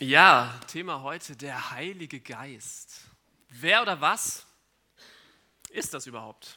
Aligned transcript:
Ja, 0.00 0.54
Thema 0.68 1.02
heute 1.02 1.34
der 1.34 1.72
Heilige 1.72 2.20
Geist. 2.20 3.00
Wer 3.48 3.82
oder 3.82 4.00
was 4.00 4.46
ist 5.70 5.92
das 5.92 6.06
überhaupt? 6.06 6.56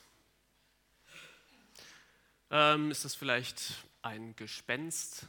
Ähm, 2.51 2.91
ist 2.91 3.03
das 3.03 3.15
vielleicht 3.15 3.83
ein 4.03 4.35
Gespenst? 4.35 5.25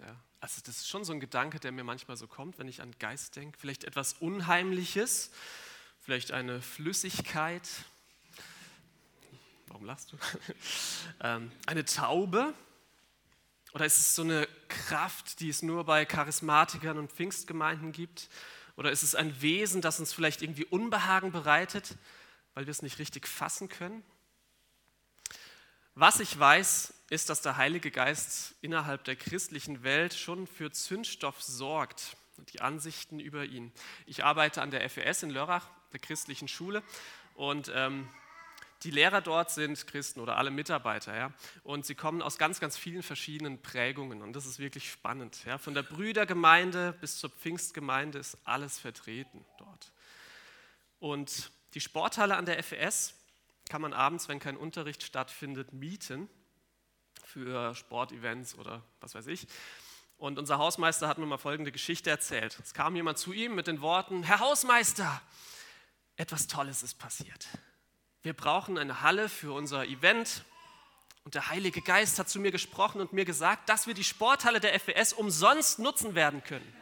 Ja, 0.00 0.16
also 0.40 0.62
das 0.66 0.78
ist 0.78 0.88
schon 0.88 1.04
so 1.04 1.12
ein 1.12 1.20
Gedanke, 1.20 1.60
der 1.60 1.70
mir 1.70 1.84
manchmal 1.84 2.16
so 2.16 2.26
kommt, 2.26 2.58
wenn 2.58 2.66
ich 2.66 2.82
an 2.82 2.92
Geist 2.98 3.36
denke. 3.36 3.56
Vielleicht 3.56 3.84
etwas 3.84 4.14
Unheimliches, 4.14 5.30
vielleicht 6.00 6.32
eine 6.32 6.60
Flüssigkeit. 6.60 7.68
Warum 9.68 9.84
lachst 9.84 10.10
du? 10.10 10.16
ähm, 11.20 11.52
eine 11.66 11.84
Taube 11.84 12.52
oder 13.74 13.86
ist 13.86 13.98
es 13.98 14.14
so 14.14 14.22
eine 14.22 14.48
Kraft, 14.68 15.40
die 15.40 15.48
es 15.48 15.62
nur 15.62 15.84
bei 15.84 16.04
Charismatikern 16.04 16.96
und 16.96 17.10
Pfingstgemeinden 17.10 17.90
gibt? 17.90 18.28
Oder 18.76 18.92
ist 18.92 19.02
es 19.02 19.16
ein 19.16 19.42
Wesen, 19.42 19.82
das 19.82 19.98
uns 19.98 20.12
vielleicht 20.12 20.42
irgendwie 20.42 20.64
Unbehagen 20.64 21.32
bereitet, 21.32 21.96
weil 22.54 22.66
wir 22.66 22.70
es 22.70 22.82
nicht 22.82 23.00
richtig 23.00 23.26
fassen 23.26 23.68
können? 23.68 24.04
Was 25.96 26.20
ich 26.20 26.38
weiß, 26.38 26.94
ist, 27.10 27.30
dass 27.30 27.42
der 27.42 27.56
Heilige 27.56 27.90
Geist 27.90 28.54
innerhalb 28.62 29.02
der 29.04 29.16
christlichen 29.16 29.82
Welt 29.82 30.14
schon 30.14 30.46
für 30.46 30.70
Zündstoff 30.70 31.42
sorgt, 31.42 32.16
die 32.52 32.60
Ansichten 32.60 33.18
über 33.18 33.44
ihn. 33.44 33.72
Ich 34.06 34.24
arbeite 34.24 34.62
an 34.62 34.70
der 34.70 34.88
FES 34.88 35.24
in 35.24 35.30
Lörrach, 35.30 35.68
der 35.92 36.00
christlichen 36.00 36.46
Schule, 36.46 36.82
und 37.34 37.72
ähm, 37.74 38.08
die 38.84 38.90
Lehrer 38.90 39.22
dort 39.22 39.50
sind 39.50 39.86
Christen 39.86 40.20
oder 40.20 40.36
alle 40.36 40.50
Mitarbeiter, 40.50 41.16
ja, 41.16 41.32
und 41.62 41.86
sie 41.86 41.94
kommen 41.94 42.20
aus 42.20 42.36
ganz, 42.36 42.60
ganz 42.60 42.76
vielen 42.76 43.02
verschiedenen 43.02 43.60
Prägungen 43.60 44.20
und 44.20 44.34
das 44.34 44.44
ist 44.44 44.58
wirklich 44.58 44.90
spannend. 44.90 45.42
Ja. 45.46 45.56
Von 45.56 45.72
der 45.72 45.82
Brüdergemeinde 45.82 46.94
bis 47.00 47.18
zur 47.18 47.30
Pfingstgemeinde 47.30 48.18
ist 48.18 48.36
alles 48.44 48.78
vertreten 48.78 49.44
dort. 49.58 49.92
Und 51.00 51.50
die 51.72 51.80
Sporthalle 51.80 52.36
an 52.36 52.44
der 52.44 52.62
FES 52.62 53.14
kann 53.70 53.80
man 53.80 53.94
abends, 53.94 54.28
wenn 54.28 54.38
kein 54.38 54.56
Unterricht 54.56 55.02
stattfindet, 55.02 55.72
mieten 55.72 56.28
für 57.24 57.74
Sportevents 57.74 58.54
oder 58.56 58.82
was 59.00 59.14
weiß 59.14 59.26
ich. 59.28 59.46
Und 60.18 60.38
unser 60.38 60.58
Hausmeister 60.58 61.08
hat 61.08 61.18
mir 61.18 61.26
mal 61.26 61.38
folgende 61.38 61.72
Geschichte 61.72 62.10
erzählt. 62.10 62.58
Es 62.62 62.74
kam 62.74 62.94
jemand 62.96 63.18
zu 63.18 63.32
ihm 63.32 63.54
mit 63.54 63.66
den 63.66 63.80
Worten, 63.80 64.22
Herr 64.22 64.40
Hausmeister, 64.40 65.22
etwas 66.16 66.46
Tolles 66.46 66.82
ist 66.82 66.98
passiert 66.98 67.48
wir 68.24 68.32
brauchen 68.32 68.78
eine 68.78 69.02
Halle 69.02 69.28
für 69.28 69.52
unser 69.52 69.86
Event. 69.86 70.44
Und 71.24 71.34
der 71.34 71.50
Heilige 71.50 71.82
Geist 71.82 72.18
hat 72.18 72.28
zu 72.28 72.40
mir 72.40 72.50
gesprochen 72.50 73.00
und 73.00 73.12
mir 73.12 73.24
gesagt, 73.24 73.68
dass 73.68 73.86
wir 73.86 73.94
die 73.94 74.04
Sporthalle 74.04 74.60
der 74.60 74.78
FWS 74.80 75.12
umsonst 75.12 75.78
nutzen 75.78 76.14
werden 76.14 76.42
können. 76.42 76.74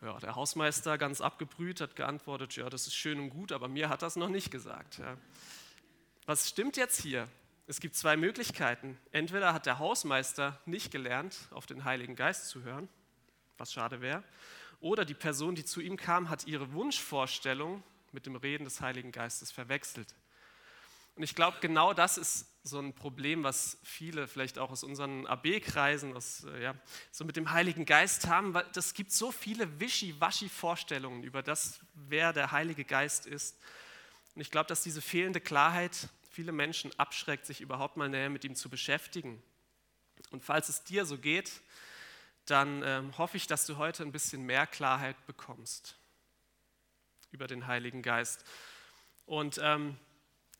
Ja, 0.00 0.18
der 0.18 0.34
Hausmeister, 0.34 0.98
ganz 0.98 1.20
abgebrüht, 1.20 1.80
hat 1.80 1.96
geantwortet, 1.96 2.56
ja, 2.56 2.68
das 2.68 2.86
ist 2.86 2.94
schön 2.94 3.20
und 3.20 3.30
gut, 3.30 3.52
aber 3.52 3.68
mir 3.68 3.88
hat 3.88 4.02
das 4.02 4.16
noch 4.16 4.28
nicht 4.28 4.50
gesagt. 4.50 4.98
Ja. 4.98 5.16
Was 6.26 6.48
stimmt 6.48 6.76
jetzt 6.76 7.00
hier? 7.00 7.28
Es 7.66 7.80
gibt 7.80 7.94
zwei 7.94 8.16
Möglichkeiten. 8.16 8.98
Entweder 9.12 9.54
hat 9.54 9.64
der 9.64 9.78
Hausmeister 9.78 10.60
nicht 10.66 10.90
gelernt, 10.90 11.36
auf 11.50 11.64
den 11.66 11.84
Heiligen 11.84 12.16
Geist 12.16 12.48
zu 12.48 12.62
hören, 12.62 12.88
was 13.56 13.72
schade 13.72 14.00
wäre, 14.00 14.22
oder 14.80 15.04
die 15.06 15.14
Person, 15.14 15.54
die 15.54 15.64
zu 15.64 15.80
ihm 15.80 15.96
kam, 15.96 16.28
hat 16.28 16.46
ihre 16.46 16.72
Wunschvorstellung 16.72 17.82
mit 18.14 18.26
dem 18.26 18.36
Reden 18.36 18.64
des 18.64 18.80
Heiligen 18.80 19.12
Geistes 19.12 19.50
verwechselt. 19.50 20.14
Und 21.16 21.22
ich 21.22 21.34
glaube, 21.34 21.58
genau 21.60 21.92
das 21.92 22.18
ist 22.18 22.46
so 22.64 22.80
ein 22.80 22.92
Problem, 22.92 23.44
was 23.44 23.78
viele 23.84 24.26
vielleicht 24.26 24.58
auch 24.58 24.70
aus 24.70 24.82
unseren 24.82 25.26
AB-Kreisen, 25.26 26.16
äh, 26.16 26.62
ja, 26.62 26.74
so 27.12 27.24
mit 27.24 27.36
dem 27.36 27.52
Heiligen 27.52 27.84
Geist 27.84 28.26
haben, 28.26 28.54
weil 28.54 28.64
es 28.74 28.94
gibt 28.94 29.12
so 29.12 29.30
viele 29.30 29.80
Wischi-Waschi-Vorstellungen 29.80 31.22
über 31.22 31.42
das, 31.42 31.80
wer 31.94 32.32
der 32.32 32.50
Heilige 32.50 32.84
Geist 32.84 33.26
ist. 33.26 33.56
Und 34.34 34.40
ich 34.40 34.50
glaube, 34.50 34.66
dass 34.66 34.82
diese 34.82 35.02
fehlende 35.02 35.40
Klarheit 35.40 36.08
viele 36.30 36.50
Menschen 36.50 36.90
abschreckt, 36.98 37.46
sich 37.46 37.60
überhaupt 37.60 37.96
mal 37.96 38.08
näher 38.08 38.30
mit 38.30 38.44
ihm 38.44 38.56
zu 38.56 38.68
beschäftigen. 38.68 39.40
Und 40.30 40.42
falls 40.42 40.68
es 40.68 40.82
dir 40.82 41.06
so 41.06 41.18
geht, 41.18 41.60
dann 42.46 42.82
ähm, 42.84 43.16
hoffe 43.18 43.36
ich, 43.36 43.46
dass 43.46 43.66
du 43.66 43.76
heute 43.76 44.02
ein 44.02 44.10
bisschen 44.10 44.42
mehr 44.42 44.66
Klarheit 44.66 45.16
bekommst 45.26 45.96
über 47.34 47.46
den 47.46 47.66
Heiligen 47.66 48.00
Geist. 48.00 48.44
Und 49.26 49.60
ähm, 49.62 49.98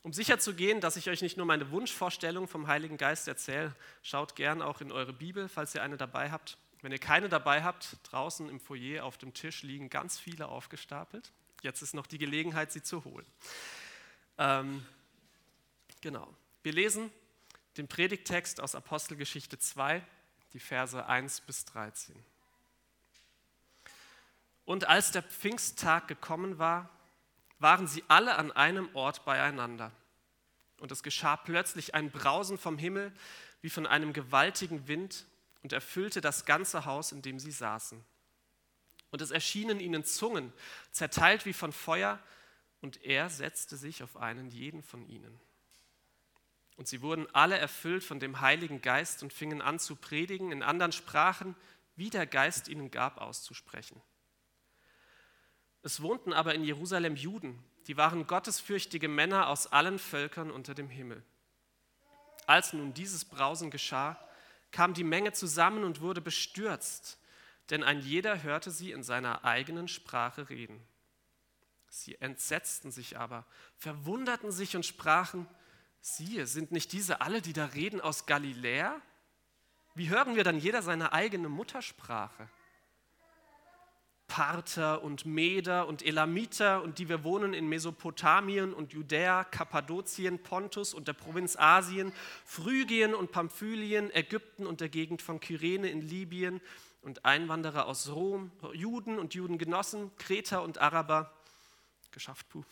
um 0.03 0.13
sicher 0.13 0.39
zu 0.39 0.55
gehen, 0.55 0.83
dass 0.83 0.97
ich 0.97 1.09
euch 1.09 1.23
nicht 1.23 1.39
nur 1.39 1.47
meine 1.47 1.71
Wunschvorstellung 1.71 2.47
vom 2.47 2.67
Heiligen 2.67 2.99
Geist 2.99 3.27
erzähle, 3.27 3.75
schaut 4.03 4.37
gern 4.37 4.61
auch 4.61 4.83
in 4.83 4.93
eure 4.93 5.15
Bibel, 5.15 5.49
falls 5.49 5.75
ihr 5.75 5.83
eine 5.83 5.97
dabei 5.97 6.31
habt. 6.31 6.59
Wenn 6.83 6.93
ihr 6.93 6.99
keine 6.99 7.31
dabei 7.31 7.63
habt, 7.63 7.97
draußen 8.03 8.51
im 8.51 8.61
Foyer 8.61 9.05
auf 9.05 9.17
dem 9.17 9.33
Tisch 9.33 9.63
liegen 9.63 9.89
ganz 9.89 10.19
viele 10.19 10.49
aufgestapelt. 10.49 11.33
Jetzt 11.63 11.81
ist 11.81 11.95
noch 11.95 12.07
die 12.07 12.19
Gelegenheit, 12.19 12.73
sie 12.73 12.83
zu 12.83 13.05
holen. 13.05 13.27
Ähm, 14.37 14.85
genau. 16.03 16.29
Wir 16.63 16.73
lesen 16.73 17.11
den 17.79 17.89
Predigtext 17.89 18.61
aus 18.61 18.75
Apostelgeschichte 18.75 19.59
2, 19.59 20.03
die 20.53 20.61
Verse 20.61 21.07
1 21.07 21.41
bis 21.43 21.65
13. 21.65 22.15
Und 24.65 24.89
als 24.89 25.13
der 25.13 25.23
Pfingsttag 25.23 26.09
gekommen 26.09 26.59
war, 26.59 26.91
waren 27.59 27.87
sie 27.87 28.05
alle 28.09 28.37
an 28.37 28.53
einem 28.53 28.89
Ort 28.95 29.25
beieinander. 29.25 29.93
Und 30.81 30.93
es 30.93 31.03
geschah 31.03 31.37
plötzlich 31.37 31.95
ein 31.95 32.11
Brausen 32.11 32.59
vom 32.59 32.79
Himmel 32.79 33.13
wie 33.61 33.71
von 33.71 33.87
einem 33.87 34.13
gewaltigen 34.13 34.89
Wind 34.89 35.27
und 35.63 35.73
erfüllte 35.73 36.21
das 36.21 36.45
ganze 36.45 36.85
Haus, 36.85 37.13
in 37.13 37.23
dem 37.23 37.39
sie 37.39 37.53
saßen. 37.53 38.05
Und 39.11 39.23
es 39.23 39.31
erschienen 39.31 39.81
ihnen 39.81 40.05
Zungen, 40.05 40.53
zerteilt 40.91 41.47
wie 41.47 41.53
von 41.53 41.73
Feuer, 41.73 42.19
und 42.81 43.03
er 43.03 43.31
setzte 43.31 43.79
sich 43.79 44.03
auf 44.03 44.19
einen 44.19 44.51
jeden 44.51 44.83
von 44.83 45.09
ihnen. 45.09 45.41
Und 46.77 46.87
sie 46.87 47.01
wurden 47.01 47.27
alle 47.35 47.57
erfüllt 47.57 48.05
von 48.05 48.21
dem 48.21 48.41
Heiligen 48.43 48.83
Geist 48.83 49.23
und 49.23 49.33
fingen 49.33 49.63
an 49.63 49.79
zu 49.79 49.97
predigen 49.97 50.53
in 50.53 50.63
anderen 50.63 50.93
Sprachen, 50.93 51.57
wie 51.97 52.11
der 52.11 52.27
Geist 52.27 52.69
ihnen 52.69 52.91
gab 52.91 53.19
auszusprechen. 53.19 54.03
Es 55.85 56.01
wohnten 56.01 56.33
aber 56.33 56.55
in 56.55 56.65
Jerusalem 56.65 57.15
Juden, 57.15 57.63
die 57.89 57.99
waren 57.99 58.27
gottesfürchtige 58.27 59.07
Männer 59.07 59.49
aus 59.49 59.71
allen 59.71 59.99
Völkern 59.99 60.51
unter 60.51 60.75
dem 60.75 60.89
Himmel. 60.89 61.23
Als 62.47 62.73
nun 62.73 62.95
dieses 62.95 63.27
Brausen 63.27 63.71
geschah, 63.71 64.19
kam 64.73 64.95
die 64.95 65.05
Menge 65.05 65.33
zusammen 65.33 65.85
und 65.85 66.01
wurde 66.01 66.23
bestürzt, 66.23 67.19
denn 67.69 67.85
ein 67.85 68.01
jeder 68.01 68.43
hörte 68.43 68.71
sie 68.71 68.93
in 68.93 69.03
seiner 69.03 69.45
eigenen 69.45 69.87
Sprache 69.87 70.49
reden. 70.49 70.83
Sie 71.91 72.19
entsetzten 72.19 72.91
sich 72.91 73.19
aber, 73.19 73.45
verwunderten 73.77 74.53
sich 74.53 74.77
und 74.77 74.87
sprachen, 74.87 75.47
siehe, 76.01 76.47
sind 76.47 76.73
nicht 76.73 76.93
diese 76.93 77.21
alle, 77.21 77.43
die 77.43 77.53
da 77.53 77.67
reden, 77.67 78.01
aus 78.01 78.25
Galiläa? 78.25 79.03
Wie 79.95 80.09
hören 80.09 80.35
wir 80.35 80.45
dann 80.45 80.59
jeder 80.59 80.81
seine 80.81 81.13
eigene 81.13 81.51
Muttersprache? 81.51 82.49
Parther 84.35 85.05
und 85.05 85.27
Meder 85.27 85.87
und 85.87 86.05
Elamiter 86.05 86.83
und 86.83 86.99
die 86.99 87.09
wir 87.09 87.23
wohnen 87.23 87.55
in 87.55 87.69
Mesopotamien 87.69 88.75
und 88.75 88.93
Judäa, 88.93 89.45
Kappadokien, 89.45 90.41
Pontus 90.41 90.93
und 90.93 91.07
der 91.07 91.13
Provinz 91.13 91.55
Asien, 91.55 92.13
Phrygien 92.45 93.15
und 93.15 93.31
Pamphylien, 93.31 94.13
Ägypten 94.13 94.67
und 94.67 94.81
der 94.81 94.89
Gegend 94.89 95.23
von 95.23 95.39
Kyrene 95.39 95.89
in 95.89 96.01
Libyen 96.01 96.61
und 97.03 97.25
Einwanderer 97.25 97.87
aus 97.87 98.11
Rom, 98.11 98.51
Juden 98.73 99.21
und 99.21 99.35
Judengenossen, 99.35 100.11
Kreter 100.17 100.65
und 100.65 100.79
Araber. 100.79 101.33
Geschafft, 102.11 102.49
puh. 102.49 102.65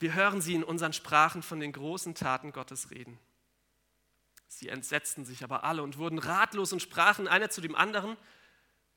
Wir 0.00 0.14
hören 0.14 0.40
sie 0.40 0.54
in 0.54 0.64
unseren 0.64 0.92
Sprachen 0.92 1.44
von 1.44 1.60
den 1.60 1.70
großen 1.70 2.16
Taten 2.16 2.50
Gottes 2.50 2.90
reden. 2.90 3.20
Sie 4.48 4.68
entsetzten 4.68 5.24
sich 5.24 5.44
aber 5.44 5.62
alle 5.62 5.84
und 5.84 5.96
wurden 5.96 6.18
ratlos 6.18 6.72
und 6.72 6.82
sprachen 6.82 7.28
einer 7.28 7.50
zu 7.50 7.60
dem 7.60 7.76
anderen, 7.76 8.16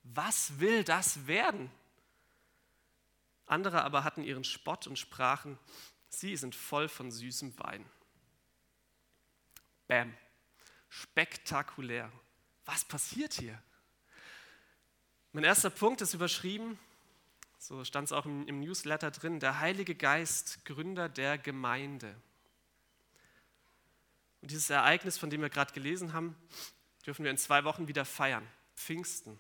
was 0.02 0.60
will 0.60 0.84
das 0.84 1.28
werden? 1.28 1.70
Andere 3.52 3.84
aber 3.84 4.06
hatten 4.06 4.24
ihren 4.24 4.46
Spott 4.46 4.88
und 4.88 4.98
sprachen, 4.98 5.60
sie 6.08 6.38
sind 6.38 6.56
voll 6.56 6.88
von 6.88 7.12
süßem 7.12 7.58
Wein. 7.60 7.86
Bäm, 9.88 10.16
spektakulär. 10.88 12.10
Was 12.64 12.86
passiert 12.86 13.34
hier? 13.34 13.62
Mein 15.34 15.44
erster 15.44 15.70
Punkt 15.70 16.00
ist 16.02 16.14
überschrieben, 16.14 16.80
so 17.58 17.84
stand 17.84 18.06
es 18.06 18.14
auch 18.14 18.26
im, 18.26 18.48
im 18.48 18.62
Newsletter 18.62 19.12
drin, 19.12 19.42
der 19.42 19.60
Heilige 19.60 19.96
Geist, 19.96 20.64
Gründer 20.64 21.10
der 21.10 21.38
Gemeinde. 21.38 22.16
Und 24.42 24.52
dieses 24.52 24.70
Ereignis, 24.70 25.18
von 25.18 25.30
dem 25.30 25.42
wir 25.42 25.50
gerade 25.50 25.74
gelesen 25.74 26.14
haben, 26.14 26.38
dürfen 27.06 27.26
wir 27.26 27.32
in 27.32 27.38
zwei 27.38 27.66
Wochen 27.66 27.90
wieder 27.90 28.06
feiern. 28.06 28.48
Pfingsten. 28.76 29.40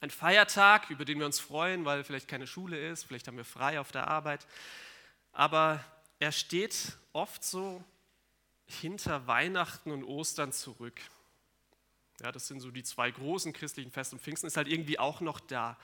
Ein 0.00 0.10
Feiertag, 0.10 0.90
über 0.90 1.04
den 1.04 1.18
wir 1.18 1.26
uns 1.26 1.40
freuen, 1.40 1.84
weil 1.84 2.04
vielleicht 2.04 2.28
keine 2.28 2.46
Schule 2.46 2.78
ist, 2.88 3.04
vielleicht 3.04 3.26
haben 3.26 3.36
wir 3.36 3.44
frei 3.44 3.80
auf 3.80 3.90
der 3.90 4.06
Arbeit. 4.06 4.46
Aber 5.32 5.84
er 6.20 6.30
steht 6.30 6.96
oft 7.12 7.42
so 7.42 7.82
hinter 8.66 9.26
Weihnachten 9.26 9.90
und 9.90 10.04
Ostern 10.04 10.52
zurück. 10.52 11.00
Ja, 12.20 12.32
das 12.32 12.46
sind 12.46 12.60
so 12.60 12.70
die 12.70 12.82
zwei 12.82 13.10
großen 13.10 13.52
christlichen 13.52 13.90
Feste 13.90 14.16
und 14.16 14.22
Pfingsten 14.22 14.46
ist 14.46 14.56
halt 14.56 14.68
irgendwie 14.68 14.98
auch 14.98 15.20
noch 15.20 15.40
da. 15.40 15.76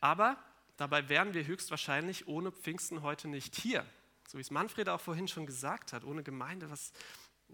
Aber 0.00 0.36
dabei 0.76 1.08
wären 1.08 1.34
wir 1.34 1.46
höchstwahrscheinlich 1.46 2.28
ohne 2.28 2.52
Pfingsten 2.52 3.02
heute 3.02 3.28
nicht 3.28 3.56
hier. 3.56 3.84
So 4.28 4.38
wie 4.38 4.42
es 4.42 4.50
Manfred 4.50 4.88
auch 4.88 5.00
vorhin 5.00 5.28
schon 5.28 5.46
gesagt 5.46 5.92
hat, 5.92 6.04
ohne 6.04 6.22
Gemeinde, 6.22 6.70
was, 6.70 6.92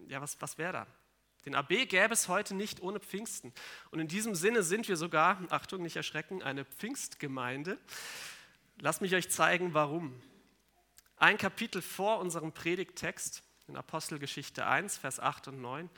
ja, 0.07 0.21
was, 0.21 0.41
was 0.41 0.59
wäre 0.59 0.73
da? 0.73 0.87
Den 1.49 1.55
AB 1.55 1.87
gäbe 1.87 2.13
es 2.13 2.29
heute 2.29 2.55
nicht 2.55 2.83
ohne 2.83 3.01
Pfingsten. 3.01 3.55
Und 3.91 4.01
in 4.01 4.07
diesem 4.07 4.35
Sinne 4.35 4.63
sind 4.63 4.87
wir 4.87 4.99
sogar, 4.99 5.41
Achtung, 5.49 5.81
nicht 5.81 5.97
erschrecken, 5.97 6.43
eine 6.43 6.67
Pfingstgemeinde. 6.67 7.79
Lasst 8.81 9.01
mich 9.01 9.15
euch 9.15 9.31
zeigen, 9.31 9.73
warum. 9.73 10.21
Ein 11.17 11.39
Kapitel 11.39 11.81
vor 11.81 12.19
unserem 12.19 12.53
Predigttext 12.53 13.43
in 13.67 13.77
Apostelgeschichte 13.77 14.67
1, 14.67 14.99
Vers 14.99 15.21
8 15.21 15.49
und 15.49 15.63
9, 15.63 15.89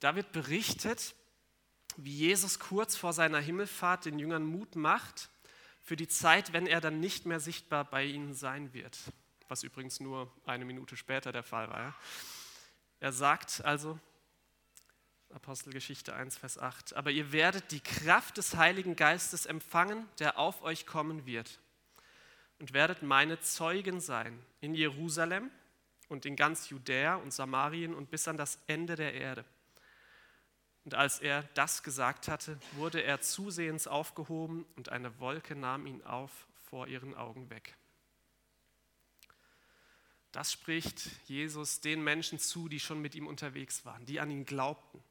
da 0.00 0.16
wird 0.16 0.32
berichtet, 0.32 1.14
wie 1.96 2.16
Jesus 2.16 2.58
kurz 2.58 2.96
vor 2.96 3.12
seiner 3.12 3.38
Himmelfahrt 3.38 4.06
den 4.06 4.18
Jüngern 4.18 4.44
Mut 4.44 4.74
macht 4.74 5.30
für 5.78 5.94
die 5.94 6.08
Zeit, 6.08 6.52
wenn 6.52 6.66
er 6.66 6.80
dann 6.80 6.98
nicht 6.98 7.26
mehr 7.26 7.38
sichtbar 7.38 7.84
bei 7.84 8.06
ihnen 8.06 8.34
sein 8.34 8.74
wird, 8.74 8.98
was 9.46 9.62
übrigens 9.62 10.00
nur 10.00 10.32
eine 10.46 10.64
Minute 10.64 10.96
später 10.96 11.30
der 11.30 11.44
Fall 11.44 11.70
war. 11.70 11.94
Er 12.98 13.12
sagt 13.12 13.64
also, 13.64 13.96
Apostelgeschichte 15.32 16.14
1, 16.14 16.38
Vers 16.38 16.58
8, 16.58 16.94
aber 16.96 17.10
ihr 17.10 17.32
werdet 17.32 17.70
die 17.70 17.80
Kraft 17.80 18.36
des 18.36 18.56
Heiligen 18.56 18.96
Geistes 18.96 19.46
empfangen, 19.46 20.08
der 20.18 20.38
auf 20.38 20.62
euch 20.62 20.86
kommen 20.86 21.24
wird, 21.24 21.60
und 22.58 22.72
werdet 22.72 23.02
meine 23.02 23.40
Zeugen 23.40 24.00
sein 24.00 24.38
in 24.60 24.74
Jerusalem 24.74 25.50
und 26.08 26.26
in 26.26 26.34
ganz 26.34 26.68
Judäa 26.68 27.14
und 27.14 27.32
Samarien 27.32 27.94
und 27.94 28.10
bis 28.10 28.26
an 28.26 28.36
das 28.36 28.58
Ende 28.66 28.96
der 28.96 29.14
Erde. 29.14 29.44
Und 30.84 30.94
als 30.94 31.20
er 31.20 31.44
das 31.54 31.82
gesagt 31.82 32.26
hatte, 32.26 32.58
wurde 32.72 33.02
er 33.02 33.20
zusehends 33.20 33.86
aufgehoben 33.86 34.66
und 34.76 34.88
eine 34.88 35.20
Wolke 35.20 35.54
nahm 35.54 35.86
ihn 35.86 36.02
auf 36.02 36.46
vor 36.68 36.88
ihren 36.88 37.14
Augen 37.14 37.50
weg. 37.50 37.76
Das 40.32 40.52
spricht 40.52 41.10
Jesus 41.26 41.80
den 41.80 42.02
Menschen 42.02 42.38
zu, 42.38 42.68
die 42.68 42.80
schon 42.80 43.00
mit 43.00 43.14
ihm 43.14 43.26
unterwegs 43.26 43.84
waren, 43.84 44.06
die 44.06 44.20
an 44.20 44.30
ihn 44.30 44.46
glaubten. 44.46 45.02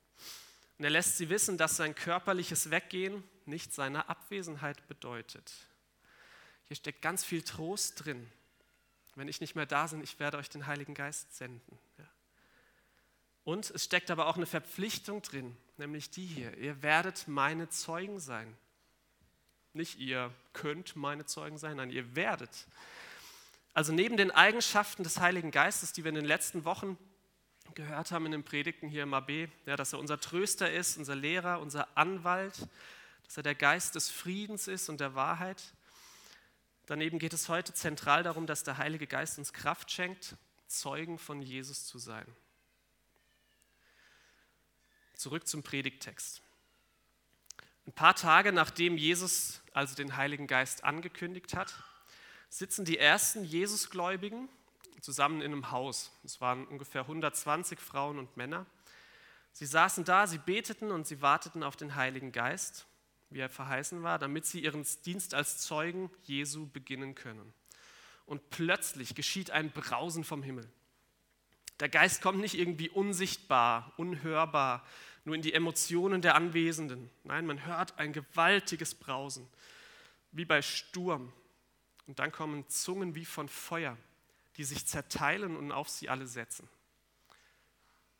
Und 0.79 0.85
er 0.85 0.91
lässt 0.91 1.17
sie 1.17 1.29
wissen, 1.29 1.57
dass 1.57 1.75
sein 1.75 1.93
körperliches 1.93 2.71
Weggehen 2.71 3.21
nicht 3.45 3.73
seine 3.73 4.07
Abwesenheit 4.07 4.87
bedeutet. 4.87 5.53
Hier 6.63 6.77
steckt 6.77 7.01
ganz 7.01 7.25
viel 7.25 7.41
Trost 7.41 8.05
drin. 8.05 8.31
Wenn 9.15 9.27
ich 9.27 9.41
nicht 9.41 9.55
mehr 9.55 9.65
da 9.65 9.87
bin, 9.87 10.01
ich 10.01 10.19
werde 10.19 10.37
euch 10.37 10.49
den 10.49 10.67
Heiligen 10.67 10.93
Geist 10.93 11.35
senden. 11.35 11.77
Ja. 11.97 12.05
Und 13.43 13.71
es 13.71 13.83
steckt 13.83 14.09
aber 14.09 14.27
auch 14.27 14.37
eine 14.37 14.45
Verpflichtung 14.45 15.21
drin, 15.21 15.57
nämlich 15.75 16.11
die 16.11 16.25
hier. 16.25 16.57
Ihr 16.57 16.81
werdet 16.81 17.27
meine 17.27 17.67
Zeugen 17.67 18.21
sein. 18.21 18.55
Nicht 19.73 19.99
ihr 19.99 20.33
könnt 20.53 20.95
meine 20.95 21.25
Zeugen 21.25 21.57
sein, 21.57 21.75
nein, 21.75 21.89
ihr 21.89 22.15
werdet. 22.15 22.67
Also 23.73 23.91
neben 23.91 24.15
den 24.15 24.31
Eigenschaften 24.31 25.03
des 25.03 25.19
Heiligen 25.19 25.51
Geistes, 25.51 25.91
die 25.91 26.05
wir 26.05 26.09
in 26.09 26.15
den 26.15 26.25
letzten 26.25 26.63
Wochen 26.63 26.97
gehört 27.75 28.11
haben 28.11 28.25
in 28.25 28.31
den 28.31 28.43
Predigten 28.43 28.87
hier 28.87 29.03
im 29.03 29.13
AB, 29.13 29.47
ja, 29.65 29.75
dass 29.75 29.93
er 29.93 29.99
unser 29.99 30.19
Tröster 30.19 30.71
ist, 30.71 30.97
unser 30.97 31.15
Lehrer, 31.15 31.59
unser 31.59 31.87
Anwalt, 31.97 32.67
dass 33.25 33.37
er 33.37 33.43
der 33.43 33.55
Geist 33.55 33.95
des 33.95 34.09
Friedens 34.09 34.67
ist 34.67 34.89
und 34.89 34.99
der 34.99 35.15
Wahrheit. 35.15 35.63
Daneben 36.85 37.19
geht 37.19 37.33
es 37.33 37.49
heute 37.49 37.73
zentral 37.73 38.23
darum, 38.23 38.47
dass 38.47 38.63
der 38.63 38.77
Heilige 38.77 39.07
Geist 39.07 39.37
uns 39.37 39.53
Kraft 39.53 39.91
schenkt, 39.91 40.35
Zeugen 40.67 41.17
von 41.17 41.41
Jesus 41.41 41.85
zu 41.85 41.99
sein. 41.99 42.25
Zurück 45.15 45.47
zum 45.47 45.63
Predigttext. 45.63 46.41
Ein 47.85 47.93
paar 47.93 48.15
Tage 48.15 48.51
nachdem 48.51 48.97
Jesus 48.97 49.61
also 49.73 49.95
den 49.95 50.15
Heiligen 50.15 50.47
Geist 50.47 50.83
angekündigt 50.83 51.55
hat, 51.55 51.73
sitzen 52.49 52.85
die 52.85 52.97
ersten 52.97 53.43
Jesusgläubigen 53.43 54.49
zusammen 55.01 55.41
in 55.41 55.51
einem 55.51 55.71
Haus. 55.71 56.11
Es 56.23 56.41
waren 56.41 56.65
ungefähr 56.67 57.01
120 57.01 57.79
Frauen 57.79 58.19
und 58.19 58.35
Männer. 58.37 58.65
Sie 59.51 59.65
saßen 59.65 60.03
da, 60.03 60.27
sie 60.27 60.37
beteten 60.37 60.91
und 60.91 61.07
sie 61.07 61.21
warteten 61.21 61.63
auf 61.63 61.75
den 61.75 61.95
Heiligen 61.95 62.31
Geist, 62.31 62.85
wie 63.29 63.39
er 63.39 63.49
verheißen 63.49 64.03
war, 64.03 64.19
damit 64.19 64.45
sie 64.45 64.61
ihren 64.61 64.85
Dienst 65.05 65.33
als 65.33 65.59
Zeugen 65.59 66.09
Jesu 66.23 66.67
beginnen 66.67 67.15
können. 67.15 67.53
Und 68.25 68.49
plötzlich 68.49 69.15
geschieht 69.15 69.51
ein 69.51 69.71
Brausen 69.71 70.23
vom 70.23 70.43
Himmel. 70.43 70.69
Der 71.79 71.89
Geist 71.89 72.21
kommt 72.21 72.39
nicht 72.39 72.55
irgendwie 72.55 72.89
unsichtbar, 72.89 73.93
unhörbar, 73.97 74.85
nur 75.25 75.35
in 75.35 75.41
die 75.41 75.53
Emotionen 75.53 76.21
der 76.21 76.35
Anwesenden. 76.35 77.09
Nein, 77.23 77.45
man 77.45 77.65
hört 77.65 77.97
ein 77.97 78.13
gewaltiges 78.13 78.95
Brausen, 78.95 79.47
wie 80.31 80.45
bei 80.45 80.61
Sturm. 80.61 81.31
Und 82.07 82.19
dann 82.19 82.31
kommen 82.31 82.67
Zungen 82.67 83.15
wie 83.15 83.25
von 83.25 83.47
Feuer, 83.47 83.97
die 84.59 84.65
sich 84.65 84.85
zerteilen 84.85 85.55
und 85.55 85.71
auf 85.71 85.87
sie 85.87 86.09
alle 86.09 86.27
setzen. 86.27 86.67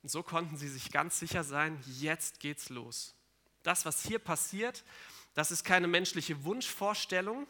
Und 0.02 0.08
so 0.08 0.24
konnten 0.24 0.56
sie 0.56 0.70
sich 0.70 0.90
ganz 0.90 1.20
sicher 1.20 1.44
sein, 1.44 1.78
jetzt 1.86 2.40
geht's 2.40 2.70
los. 2.70 3.14
Das, 3.62 3.84
was 3.84 4.06
hier 4.06 4.20
passiert, 4.20 4.86
das 5.34 5.52
ist 5.52 5.66
keine 5.66 5.90
menschliche 5.90 6.46
Wunschvorstellung, 6.46 7.46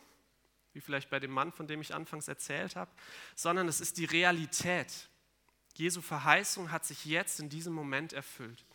wie 0.73 0.81
vielleicht 0.81 1.11
bei 1.11 1.19
dem 1.19 1.29
Mann, 1.29 1.51
von 1.51 1.67
dem 1.67 1.81
ich 1.81 1.93
anfangs 1.93 2.27
erzählt 2.27 2.75
habe, 2.75 2.89
sondern 3.35 3.67
es 3.67 3.79
ist 3.79 3.97
die 3.97 4.05
Realität. 4.05 5.07
Jesu 5.75 6.01
Verheißung 6.01 6.71
hat 6.71 6.83
sich 6.83 7.05
jetzt 7.05 7.39
in 7.39 7.47
diesem 7.47 7.73
Moment 7.73 8.11
erfüllt. 8.11 8.65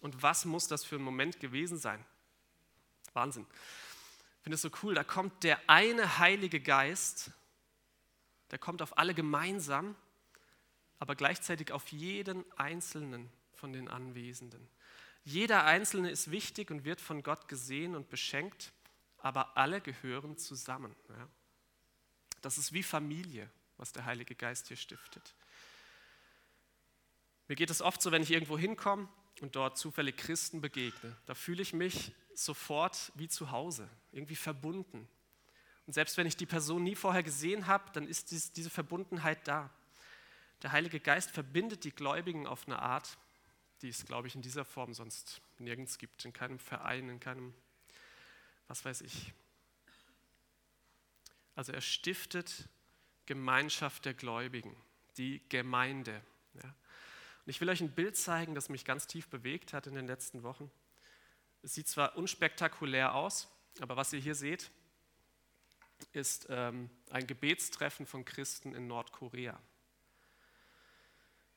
Und 0.00 0.22
was 0.22 0.46
muss 0.46 0.66
das 0.66 0.82
für 0.82 0.96
ein 0.96 1.02
Moment 1.02 1.40
gewesen 1.40 1.76
sein? 1.76 2.02
Wahnsinn. 3.12 3.46
Ich 4.38 4.44
finde 4.44 4.54
es 4.54 4.62
so 4.62 4.70
cool, 4.82 4.94
da 4.94 5.04
kommt 5.04 5.44
der 5.44 5.60
eine 5.68 6.16
Heilige 6.16 6.58
Geist, 6.58 7.32
der 8.50 8.58
kommt 8.58 8.82
auf 8.82 8.96
alle 8.98 9.14
gemeinsam, 9.14 9.96
aber 10.98 11.14
gleichzeitig 11.14 11.72
auf 11.72 11.88
jeden 11.88 12.44
einzelnen 12.58 13.30
von 13.52 13.72
den 13.72 13.88
Anwesenden. 13.88 14.68
Jeder 15.24 15.64
Einzelne 15.64 16.10
ist 16.10 16.30
wichtig 16.30 16.70
und 16.70 16.84
wird 16.84 17.00
von 17.00 17.22
Gott 17.22 17.48
gesehen 17.48 17.94
und 17.94 18.08
beschenkt, 18.08 18.72
aber 19.18 19.56
alle 19.56 19.80
gehören 19.80 20.38
zusammen. 20.38 20.94
Ja. 21.08 21.28
Das 22.40 22.56
ist 22.56 22.72
wie 22.72 22.82
Familie, 22.82 23.50
was 23.76 23.92
der 23.92 24.04
Heilige 24.04 24.34
Geist 24.34 24.68
hier 24.68 24.76
stiftet. 24.76 25.34
Mir 27.48 27.56
geht 27.56 27.70
es 27.70 27.82
oft 27.82 28.00
so, 28.00 28.12
wenn 28.12 28.22
ich 28.22 28.30
irgendwo 28.30 28.58
hinkomme 28.58 29.08
und 29.40 29.56
dort 29.56 29.78
zufällig 29.78 30.16
Christen 30.16 30.60
begegne, 30.60 31.16
da 31.26 31.34
fühle 31.34 31.62
ich 31.62 31.72
mich 31.72 32.12
sofort 32.34 33.12
wie 33.14 33.28
zu 33.28 33.50
Hause, 33.50 33.88
irgendwie 34.12 34.36
verbunden. 34.36 35.08
Und 35.88 35.94
selbst 35.94 36.18
wenn 36.18 36.26
ich 36.26 36.36
die 36.36 36.44
Person 36.44 36.84
nie 36.84 36.94
vorher 36.94 37.22
gesehen 37.22 37.66
habe, 37.66 37.90
dann 37.94 38.06
ist 38.06 38.30
diese 38.30 38.68
Verbundenheit 38.68 39.48
da. 39.48 39.70
Der 40.60 40.72
Heilige 40.72 41.00
Geist 41.00 41.30
verbindet 41.30 41.82
die 41.84 41.92
Gläubigen 41.92 42.46
auf 42.46 42.66
eine 42.66 42.82
Art, 42.82 43.16
die 43.80 43.88
es, 43.88 44.04
glaube 44.04 44.28
ich, 44.28 44.34
in 44.34 44.42
dieser 44.42 44.66
Form 44.66 44.92
sonst 44.92 45.40
nirgends 45.56 45.96
gibt, 45.96 46.26
in 46.26 46.34
keinem 46.34 46.58
Verein, 46.58 47.08
in 47.08 47.20
keinem, 47.20 47.54
was 48.66 48.84
weiß 48.84 49.00
ich. 49.00 49.32
Also 51.54 51.72
er 51.72 51.80
stiftet 51.80 52.68
Gemeinschaft 53.24 54.04
der 54.04 54.12
Gläubigen, 54.12 54.76
die 55.16 55.40
Gemeinde. 55.48 56.20
Ja. 56.62 56.68
Und 56.68 57.46
ich 57.46 57.62
will 57.62 57.70
euch 57.70 57.80
ein 57.80 57.94
Bild 57.94 58.14
zeigen, 58.14 58.54
das 58.54 58.68
mich 58.68 58.84
ganz 58.84 59.06
tief 59.06 59.28
bewegt 59.28 59.72
hat 59.72 59.86
in 59.86 59.94
den 59.94 60.06
letzten 60.06 60.42
Wochen. 60.42 60.70
Es 61.62 61.72
sieht 61.72 61.88
zwar 61.88 62.14
unspektakulär 62.18 63.14
aus, 63.14 63.48
aber 63.80 63.96
was 63.96 64.12
ihr 64.12 64.20
hier 64.20 64.34
seht, 64.34 64.70
ist 66.12 66.46
ähm, 66.50 66.90
ein 67.10 67.26
Gebetstreffen 67.26 68.06
von 68.06 68.24
Christen 68.24 68.74
in 68.74 68.86
Nordkorea. 68.86 69.58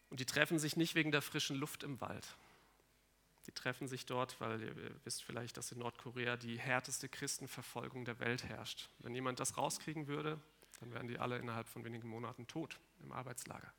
Und 0.10 0.20
die 0.20 0.26
treffen 0.26 0.60
sich 0.60 0.76
nicht 0.76 0.96
wegen 0.96 1.12
der 1.12 1.22
frischen 1.22 1.56
Luft 1.56 1.84
im 1.84 2.02
Wald. 2.02 2.36
Die 3.48 3.52
treffen 3.52 3.88
sich 3.88 4.06
dort, 4.06 4.40
weil 4.40 4.62
ihr 4.62 5.06
wisst 5.06 5.24
vielleicht, 5.24 5.58
dass 5.58 5.72
in 5.72 5.80
Nordkorea 5.80 6.38
die 6.38 6.60
härteste 6.60 7.10
Christenverfolgung 7.10 8.06
der 8.06 8.20
Welt 8.20 8.44
herrscht. 8.44 8.90
Wenn 9.00 9.16
jemand 9.16 9.40
das 9.40 9.58
rauskriegen 9.58 10.08
würde, 10.08 10.40
dann 10.80 10.94
wären 10.94 11.08
die 11.08 11.18
alle 11.18 11.38
innerhalb 11.38 11.68
von 11.68 11.84
wenigen 11.84 12.08
Monaten 12.08 12.48
tot 12.48 12.80
im 13.02 13.12
Arbeitslager 13.12 13.74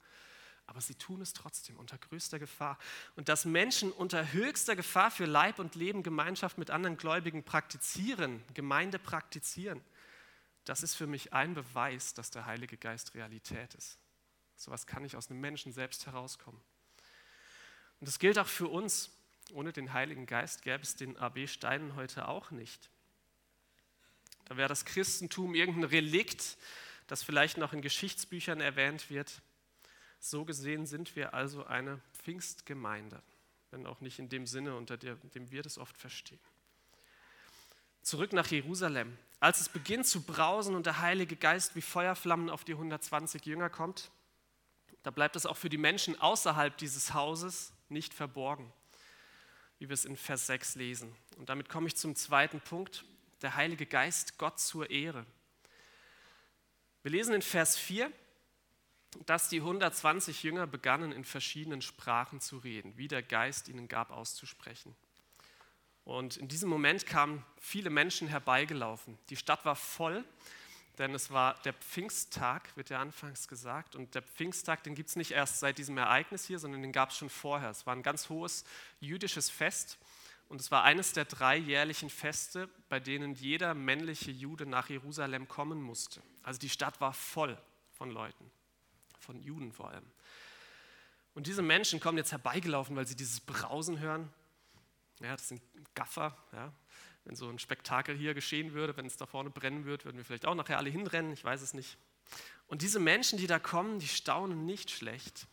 aber 0.67 0.81
sie 0.81 0.95
tun 0.95 1.21
es 1.21 1.33
trotzdem 1.33 1.77
unter 1.77 1.99
größter 1.99 2.39
Gefahr. 2.39 2.79
Und 3.17 3.29
dass 3.29 3.45
Menschen 3.45 3.93
unter 3.93 4.33
höchster 4.33 4.77
Gefahr 4.77 5.11
für 5.11 5.27
Leib 5.27 5.59
und 5.59 5.75
Leben 5.75 6.03
Gemeinschaft 6.03 6.59
mit 6.59 6.71
anderen 6.71 6.97
Gläubigen 6.97 7.45
praktizieren, 7.45 8.43
Gemeinde 8.55 8.99
praktizieren, 8.99 9.83
das 10.65 10.83
ist 10.83 10.95
für 10.95 11.07
mich 11.07 11.33
ein 11.33 11.55
Beweis, 11.55 12.15
dass 12.15 12.31
der 12.31 12.47
Heilige 12.47 12.77
Geist 12.77 13.15
Realität 13.15 13.75
ist. 13.75 13.99
So 14.57 14.71
etwas 14.71 14.87
kann 14.87 15.03
nicht 15.03 15.17
aus 15.17 15.31
einem 15.31 15.41
Menschen 15.41 15.73
selbst 15.73 16.07
herauskommen. 16.07 16.61
Und 18.01 18.07
das 18.09 18.19
gilt 18.19 18.39
auch 18.39 18.47
für 18.47 18.69
uns. 18.69 19.11
Ohne 19.53 19.73
den 19.73 19.93
Heiligen 19.93 20.27
Geist 20.27 20.63
gäbe 20.63 20.83
es 20.83 20.97
den 20.97 21.17
AB 21.19 21.47
Steinen 21.47 21.95
heute 21.97 22.29
auch 22.29 22.51
nicht. 22.53 22.91
Da 24.47 24.57
wäre 24.57 24.69
das 24.69 24.85
Christentum 24.85 25.55
irgendein 25.55 25.85
Relikt, 25.85 26.57
das 27.07 27.23
vielleicht 27.23 27.59
noch 27.59 27.73
in 27.73 27.83
Geschichtsbüchern 27.83 28.61
erwähnt 28.61 29.11
wird, 29.11 29.43
so 30.19 30.45
gesehen 30.45 30.87
sind 30.87 31.17
wir 31.17 31.35
also 31.35 31.67
eine 31.67 32.01
Pfingstgemeinde. 32.23 33.23
wenn 33.71 33.87
auch 33.87 34.01
nicht 34.03 34.19
in 34.19 34.29
dem 34.29 34.47
Sinne, 34.47 34.77
unter 34.77 34.99
dem 34.99 35.51
wir 35.51 35.63
das 35.63 35.79
oft 35.79 35.97
verstehen. 35.97 36.39
Zurück 38.03 38.35
nach 38.35 38.49
Jerusalem. 38.49 39.17
Als 39.43 39.61
es 39.61 39.69
beginnt 39.69 40.07
zu 40.07 40.23
brausen 40.23 40.77
und 40.77 40.87
der 40.87 41.01
Heilige 41.01 41.35
Geist 41.35 41.75
wie 41.75 41.83
Feuerflammen 41.83 42.49
auf 42.49 42.63
die 42.63 42.75
120 42.75 43.45
Jünger 43.45 43.71
kommt, 43.71 44.13
da 45.03 45.11
bleibt 45.11 45.35
es 45.35 45.47
auch 45.47 45.57
für 45.57 45.69
die 45.69 45.79
Menschen 45.79 46.17
außerhalb 46.21 46.77
dieses 46.77 47.13
Hauses 47.13 47.73
nicht 47.89 48.15
verborgen, 48.15 48.73
wie 49.81 49.89
wir 49.89 49.95
es 49.95 50.05
in 50.05 50.17
Vers 50.17 50.47
6 50.47 50.77
lesen. 50.77 51.13
Und 51.39 51.49
damit 51.49 51.69
komme 51.69 51.89
ich 51.89 51.97
zum 51.97 52.15
zweiten 52.15 52.61
Punkt, 52.61 53.05
der 53.41 53.57
Heilige 53.57 53.85
Geist 53.85 54.39
Gott 54.39 54.61
zur 54.61 54.91
Ehre. 54.91 55.27
Wir 57.03 57.11
lesen 57.11 57.35
in 57.35 57.43
Vers 57.43 57.77
4, 57.77 58.13
dass 59.27 59.49
die 59.49 59.59
120 59.59 60.45
Jünger 60.45 60.69
begannen 60.69 61.11
in 61.11 61.25
verschiedenen 61.25 61.83
Sprachen 61.83 62.41
zu 62.41 62.59
reden, 62.59 62.97
wie 62.97 63.09
der 63.09 63.25
Geist 63.25 63.67
ihnen 63.67 63.89
gab 63.89 64.13
auszusprechen. 64.13 64.95
Und 66.05 66.37
in 66.37 66.49
diesem 66.49 66.69
Moment 66.69 67.07
kamen 67.07 67.45
viele 67.59 67.91
Menschen 67.91 68.29
herbeigelaufen. 68.29 69.19
Die 69.31 69.37
Stadt 69.37 69.65
war 69.65 69.77
voll, 69.77 70.25
denn 70.99 71.15
es 71.15 71.31
war 71.31 71.55
der 71.63 71.73
Pfingsttag, 71.73 72.77
wird 72.77 72.91
ja 72.91 73.01
anfangs 73.01 73.49
gesagt. 73.49 73.95
Und 73.95 74.15
der 74.15 74.23
Pfingsttag, 74.23 74.83
den 74.83 74.95
gibt 74.95 75.11
es 75.11 75.17
nicht 75.17 75.31
erst 75.31 75.61
seit 75.61 75.79
diesem 75.79 75.97
Ereignis 75.97 76.45
hier, 76.45 76.59
sondern 76.59 76.83
den 76.83 76.93
gab 76.93 77.11
es 77.11 77.17
schon 77.17 77.31
vorher. 77.31 77.71
Es 77.71 77.87
war 77.87 77.95
ein 77.95 78.03
ganz 78.03 78.29
hohes 78.29 78.65
jüdisches 79.01 79.49
Fest 79.49 79.99
und 80.49 80.61
es 80.61 80.71
war 80.71 80.83
eines 80.83 81.13
der 81.13 81.25
drei 81.25 81.57
jährlichen 81.57 82.11
Feste, 82.11 82.69
bei 82.89 83.01
denen 83.01 83.35
jeder 83.35 83.75
männliche 83.75 84.31
Jude 84.31 84.67
nach 84.67 84.91
Jerusalem 84.91 85.49
kommen 85.49 85.81
musste. 85.81 86.21
Also 86.43 86.59
die 86.59 86.69
Stadt 86.69 87.01
war 87.01 87.13
voll 87.13 87.57
von 87.93 88.11
Leuten 88.11 88.51
von 89.23 89.41
Juden 89.41 89.73
vor 89.73 89.91
allem. 89.91 90.05
Und 91.35 91.47
diese 91.47 91.63
Menschen 91.63 92.01
kommen 92.01 92.19
jetzt 92.19 92.33
herbeigelaufen, 92.33 92.95
weil 92.97 93.07
sie 93.07 93.17
dieses 93.17 93.41
Brausen 93.41 94.01
hören. 94.01 94.31
Ja, 95.21 95.33
das 95.33 95.49
sind 95.49 95.63
Gaffer. 95.95 96.37
Ja. 96.53 96.73
Wenn 97.25 97.37
so 97.37 97.49
ein 97.49 97.59
Spektakel 97.59 98.17
hier 98.17 98.35
geschehen 98.35 98.73
würde, 98.73 98.97
wenn 98.97 99.07
es 99.07 99.17
da 99.17 99.27
vorne 99.27 99.51
brennen 99.51 99.85
würde, 99.85 100.05
würden 100.05 100.17
wir 100.17 100.25
vielleicht 100.25 100.47
auch 100.47 100.55
nachher 100.55 100.79
alle 100.79 100.91
hinrennen, 100.91 101.33
ich 101.33 101.45
weiß 101.45 101.63
es 101.63 101.75
nicht. 101.75 101.97
Und 102.67 102.83
diese 102.83 102.99
Menschen, 102.99 103.39
die 103.39 103.47
da 103.47 103.59
kommen, 103.59 103.99
die 103.99 104.09
staunen 104.09 104.65
nicht 104.65 104.91
schlecht, 104.91 105.47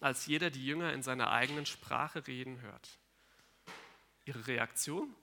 als 0.00 0.26
jeder 0.26 0.50
die 0.50 0.64
Jünger 0.64 0.92
in 0.92 1.02
seiner 1.02 1.30
eigenen 1.30 1.66
Sprache 1.66 2.26
reden 2.26 2.60
hört. 2.60 2.98
Ihre 4.24 4.46
Reaktion? 4.46 5.14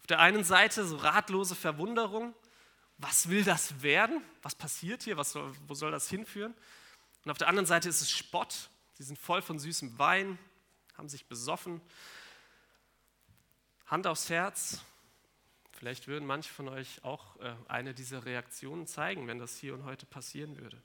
Auf 0.00 0.06
der 0.06 0.18
einen 0.18 0.44
Seite 0.44 0.84
so 0.84 0.96
ratlose 0.96 1.54
Verwunderung, 1.54 2.34
was 2.98 3.28
will 3.30 3.44
das 3.44 3.82
werden? 3.82 4.22
Was 4.42 4.54
passiert 4.54 5.02
hier? 5.02 5.16
Was 5.16 5.32
soll, 5.32 5.52
wo 5.66 5.74
soll 5.74 5.90
das 5.90 6.10
hinführen? 6.10 6.54
Und 7.24 7.30
auf 7.30 7.38
der 7.38 7.48
anderen 7.48 7.66
Seite 7.66 7.88
ist 7.88 8.02
es 8.02 8.10
Spott. 8.10 8.68
Sie 8.94 9.04
sind 9.04 9.18
voll 9.18 9.40
von 9.40 9.58
süßem 9.58 9.98
Wein, 9.98 10.38
haben 10.96 11.08
sich 11.08 11.26
besoffen. 11.26 11.80
Hand 13.90 14.06
aufs 14.06 14.30
Herz. 14.30 14.82
Vielleicht 15.72 16.06
würden 16.06 16.24
manche 16.24 16.52
von 16.52 16.68
euch 16.68 17.02
auch 17.02 17.36
äh, 17.40 17.52
eine 17.66 17.92
dieser 17.92 18.24
Reaktionen 18.24 18.86
zeigen, 18.86 19.26
wenn 19.26 19.40
das 19.40 19.56
hier 19.56 19.74
und 19.74 19.84
heute 19.84 20.06
passieren 20.06 20.56
würde. 20.58 20.80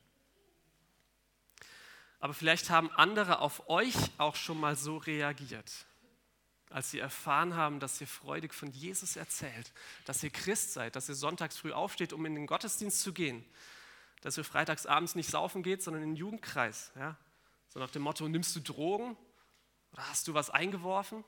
Aber 2.19 2.33
vielleicht 2.33 2.71
haben 2.71 2.89
andere 2.91 3.39
auf 3.39 3.69
euch 3.69 3.93
auch 4.17 4.35
schon 4.35 4.59
mal 4.59 4.75
so 4.75 4.97
reagiert, 4.97 5.85
als 6.71 6.89
sie 6.89 6.97
erfahren 6.97 7.55
haben, 7.55 7.79
dass 7.79 8.01
ihr 8.01 8.07
freudig 8.07 8.55
von 8.55 8.71
Jesus 8.71 9.17
erzählt, 9.17 9.71
dass 10.05 10.23
ihr 10.23 10.31
Christ 10.31 10.73
seid, 10.73 10.95
dass 10.95 11.07
ihr 11.07 11.13
sonntags 11.13 11.57
früh 11.57 11.73
aufsteht, 11.73 12.11
um 12.11 12.25
in 12.25 12.33
den 12.33 12.47
Gottesdienst 12.47 13.01
zu 13.01 13.13
gehen, 13.13 13.45
dass 14.21 14.37
ihr 14.39 14.43
freitags 14.43 14.87
abends 14.87 15.13
nicht 15.13 15.29
saufen 15.29 15.61
geht, 15.61 15.83
sondern 15.83 16.01
in 16.01 16.09
den 16.09 16.15
Jugendkreis. 16.15 16.91
Ja? 16.95 17.15
So 17.69 17.79
nach 17.79 17.91
dem 17.91 18.01
Motto, 18.01 18.27
nimmst 18.27 18.55
du 18.55 18.61
Drogen? 18.61 19.15
Oder 19.91 20.09
hast 20.09 20.27
du 20.27 20.33
was 20.33 20.49
eingeworfen? 20.49 21.23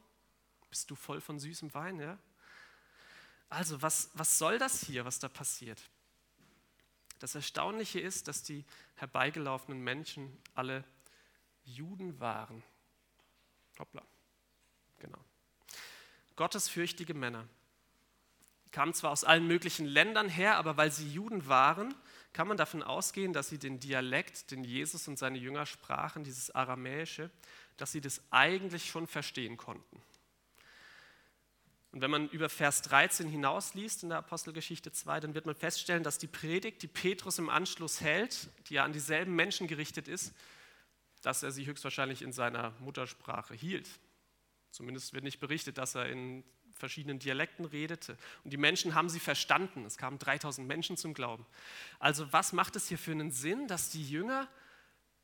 Bist 0.78 0.92
du 0.92 0.96
voll 0.96 1.22
von 1.22 1.40
süßem 1.40 1.74
Wein? 1.74 2.00
Ja? 2.00 2.20
Also, 3.50 3.82
was, 3.82 4.12
was 4.14 4.38
soll 4.38 4.60
das 4.60 4.82
hier, 4.82 5.06
was 5.06 5.18
da 5.18 5.28
passiert? 5.28 5.82
Das 7.18 7.34
Erstaunliche 7.34 8.00
ist, 8.00 8.28
dass 8.28 8.44
die 8.44 8.64
herbeigelaufenen 8.94 9.84
Menschen 9.84 10.38
alle 10.54 10.84
Juden 11.64 12.20
waren. 12.20 12.62
Hoppla, 13.80 14.04
genau. 15.00 15.18
Gottesfürchtige 16.36 17.16
Männer 17.16 17.48
kamen 18.70 18.94
zwar 18.94 19.10
aus 19.10 19.24
allen 19.24 19.48
möglichen 19.48 19.88
Ländern 19.88 20.30
her, 20.30 20.58
aber 20.58 20.78
weil 20.78 20.92
sie 20.92 21.12
Juden 21.12 21.48
waren, 21.48 21.96
kann 22.34 22.48
man 22.48 22.58
davon 22.58 22.84
ausgehen, 22.84 23.34
dass 23.34 23.50
sie 23.50 23.58
den 23.58 23.80
Dialekt, 23.80 24.52
den 24.52 24.64
Jesus 24.64 25.08
und 25.08 25.18
seine 25.18 25.40
Jünger 25.40 25.66
sprachen, 25.66 26.24
dieses 26.24 26.52
Aramäische, 26.52 27.32
dass 27.78 27.94
sie 27.94 28.02
das 28.02 28.22
eigentlich 28.30 28.92
schon 28.92 29.08
verstehen 29.08 29.58
konnten. 29.58 30.04
Und 31.98 32.02
wenn 32.02 32.12
man 32.12 32.30
über 32.30 32.48
Vers 32.48 32.84
13 32.84 33.28
hinausliest 33.28 34.04
in 34.04 34.10
der 34.10 34.20
Apostelgeschichte 34.20 34.92
2, 34.92 35.20
dann 35.20 35.34
wird 35.34 35.48
man 35.48 35.56
feststellen, 35.56 36.04
dass 36.04 36.20
die 36.20 36.28
Predigt, 36.28 36.84
die 36.84 36.88
Petrus 36.88 37.40
im 37.40 37.50
Anschluss 37.50 38.02
hält, 38.02 38.52
die 38.70 38.76
ja 38.76 38.84
an 38.84 38.94
dieselben 38.94 39.36
Menschen 39.36 39.66
gerichtet 39.66 40.08
ist, 40.08 40.32
dass 41.24 41.42
er 41.42 41.50
sie 41.50 41.66
höchstwahrscheinlich 41.66 42.22
in 42.22 42.34
seiner 42.34 42.70
Muttersprache 42.82 43.56
hielt. 43.56 43.90
Zumindest 44.70 45.16
wird 45.16 45.24
nicht 45.24 45.40
berichtet, 45.40 45.80
dass 45.80 45.96
er 45.96 46.08
in 46.08 46.44
verschiedenen 46.72 47.18
Dialekten 47.18 47.66
redete. 47.66 48.16
Und 48.44 48.54
die 48.54 48.58
Menschen 48.58 48.94
haben 48.94 49.10
sie 49.10 49.20
verstanden. 49.20 49.84
Es 49.84 49.98
kamen 49.98 50.20
3000 50.20 50.68
Menschen 50.68 50.98
zum 50.98 51.16
Glauben. 51.16 51.48
Also 51.98 52.32
was 52.32 52.54
macht 52.54 52.76
es 52.76 52.90
hier 52.90 53.00
für 53.00 53.10
einen 53.10 53.32
Sinn, 53.32 53.68
dass 53.68 53.90
die 53.90 54.08
Jünger 54.08 54.48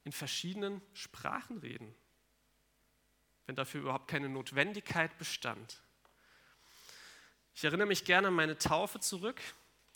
in 0.06 0.12
verschiedenen 0.12 0.82
Sprachen 0.94 1.60
reden, 1.60 1.94
wenn 3.46 3.56
dafür 3.56 3.82
überhaupt 3.82 4.08
keine 4.08 4.28
Notwendigkeit 4.28 5.16
bestand? 5.20 5.84
Ich 7.56 7.64
erinnere 7.64 7.88
mich 7.88 8.04
gerne 8.04 8.30
an 8.30 8.34
meine 8.34 8.58
Taufe 8.58 9.00
zurück. 9.00 9.40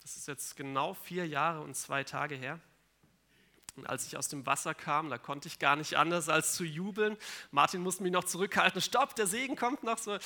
Das 0.02 0.16
ist 0.16 0.28
jetzt 0.28 0.56
genau 0.56 0.94
vier 0.94 1.28
Jahre 1.28 1.62
und 1.62 1.76
zwei 1.76 2.04
Tage 2.04 2.36
her. 2.36 2.60
Und 3.76 3.88
als 3.88 4.08
ich 4.08 4.18
aus 4.18 4.28
dem 4.28 4.46
Wasser 4.46 4.74
kam, 4.74 5.10
da 5.10 5.18
konnte 5.18 5.48
ich 5.48 5.60
gar 5.60 5.76
nicht 5.76 5.96
anders 5.96 6.30
als 6.30 6.54
zu 6.54 6.64
jubeln. 6.64 7.18
Martin 7.52 7.82
musste 7.82 8.04
mich 8.04 8.12
noch 8.12 8.24
zurückhalten. 8.24 8.82
Stopp, 8.82 9.16
der 9.16 9.28
Segen 9.28 9.56
kommt 9.56 9.84
noch 9.84 9.98
so. 9.98 10.18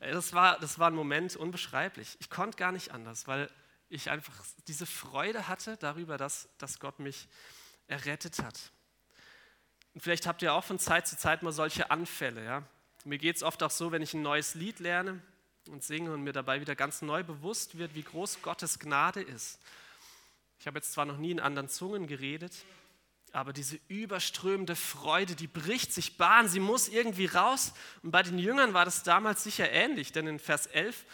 Das 0.00 0.32
war, 0.32 0.58
das 0.58 0.78
war 0.78 0.90
ein 0.90 0.94
Moment 0.94 1.36
unbeschreiblich. 1.36 2.16
Ich 2.20 2.30
konnte 2.30 2.56
gar 2.56 2.72
nicht 2.72 2.92
anders, 2.92 3.26
weil 3.26 3.50
ich 3.88 4.10
einfach 4.10 4.34
diese 4.66 4.84
Freude 4.84 5.48
hatte 5.48 5.76
darüber, 5.78 6.18
dass, 6.18 6.48
dass 6.58 6.80
Gott 6.80 6.98
mich 6.98 7.28
errettet 7.86 8.42
hat. 8.42 8.72
Und 9.94 10.02
vielleicht 10.02 10.26
habt 10.26 10.42
ihr 10.42 10.52
auch 10.52 10.64
von 10.64 10.78
Zeit 10.78 11.06
zu 11.06 11.16
Zeit 11.16 11.42
mal 11.42 11.52
solche 11.52 11.90
Anfälle. 11.90 12.44
Ja? 12.44 12.62
Mir 13.04 13.18
geht 13.18 13.36
es 13.36 13.42
oft 13.42 13.62
auch 13.62 13.70
so, 13.70 13.92
wenn 13.92 14.02
ich 14.02 14.12
ein 14.12 14.22
neues 14.22 14.54
Lied 14.54 14.80
lerne 14.80 15.22
und 15.68 15.84
singe 15.84 16.12
und 16.12 16.22
mir 16.22 16.32
dabei 16.32 16.60
wieder 16.60 16.74
ganz 16.74 17.02
neu 17.02 17.22
bewusst 17.22 17.78
wird, 17.78 17.94
wie 17.94 18.02
groß 18.02 18.42
Gottes 18.42 18.78
Gnade 18.78 19.20
ist. 19.20 19.58
Ich 20.58 20.66
habe 20.66 20.78
jetzt 20.78 20.92
zwar 20.92 21.04
noch 21.04 21.18
nie 21.18 21.30
in 21.30 21.40
anderen 21.40 21.68
Zungen 21.68 22.06
geredet, 22.06 22.52
aber 23.32 23.52
diese 23.52 23.78
überströmende 23.88 24.74
Freude, 24.74 25.36
die 25.36 25.46
bricht 25.46 25.92
sich 25.92 26.16
Bahn, 26.16 26.48
sie 26.48 26.60
muss 26.60 26.88
irgendwie 26.88 27.26
raus. 27.26 27.72
Und 28.02 28.10
bei 28.10 28.22
den 28.22 28.38
Jüngern 28.38 28.74
war 28.74 28.84
das 28.84 29.02
damals 29.02 29.44
sicher 29.44 29.70
ähnlich, 29.70 30.12
denn 30.12 30.26
in 30.26 30.38
Vers 30.38 30.66
11 30.66 31.04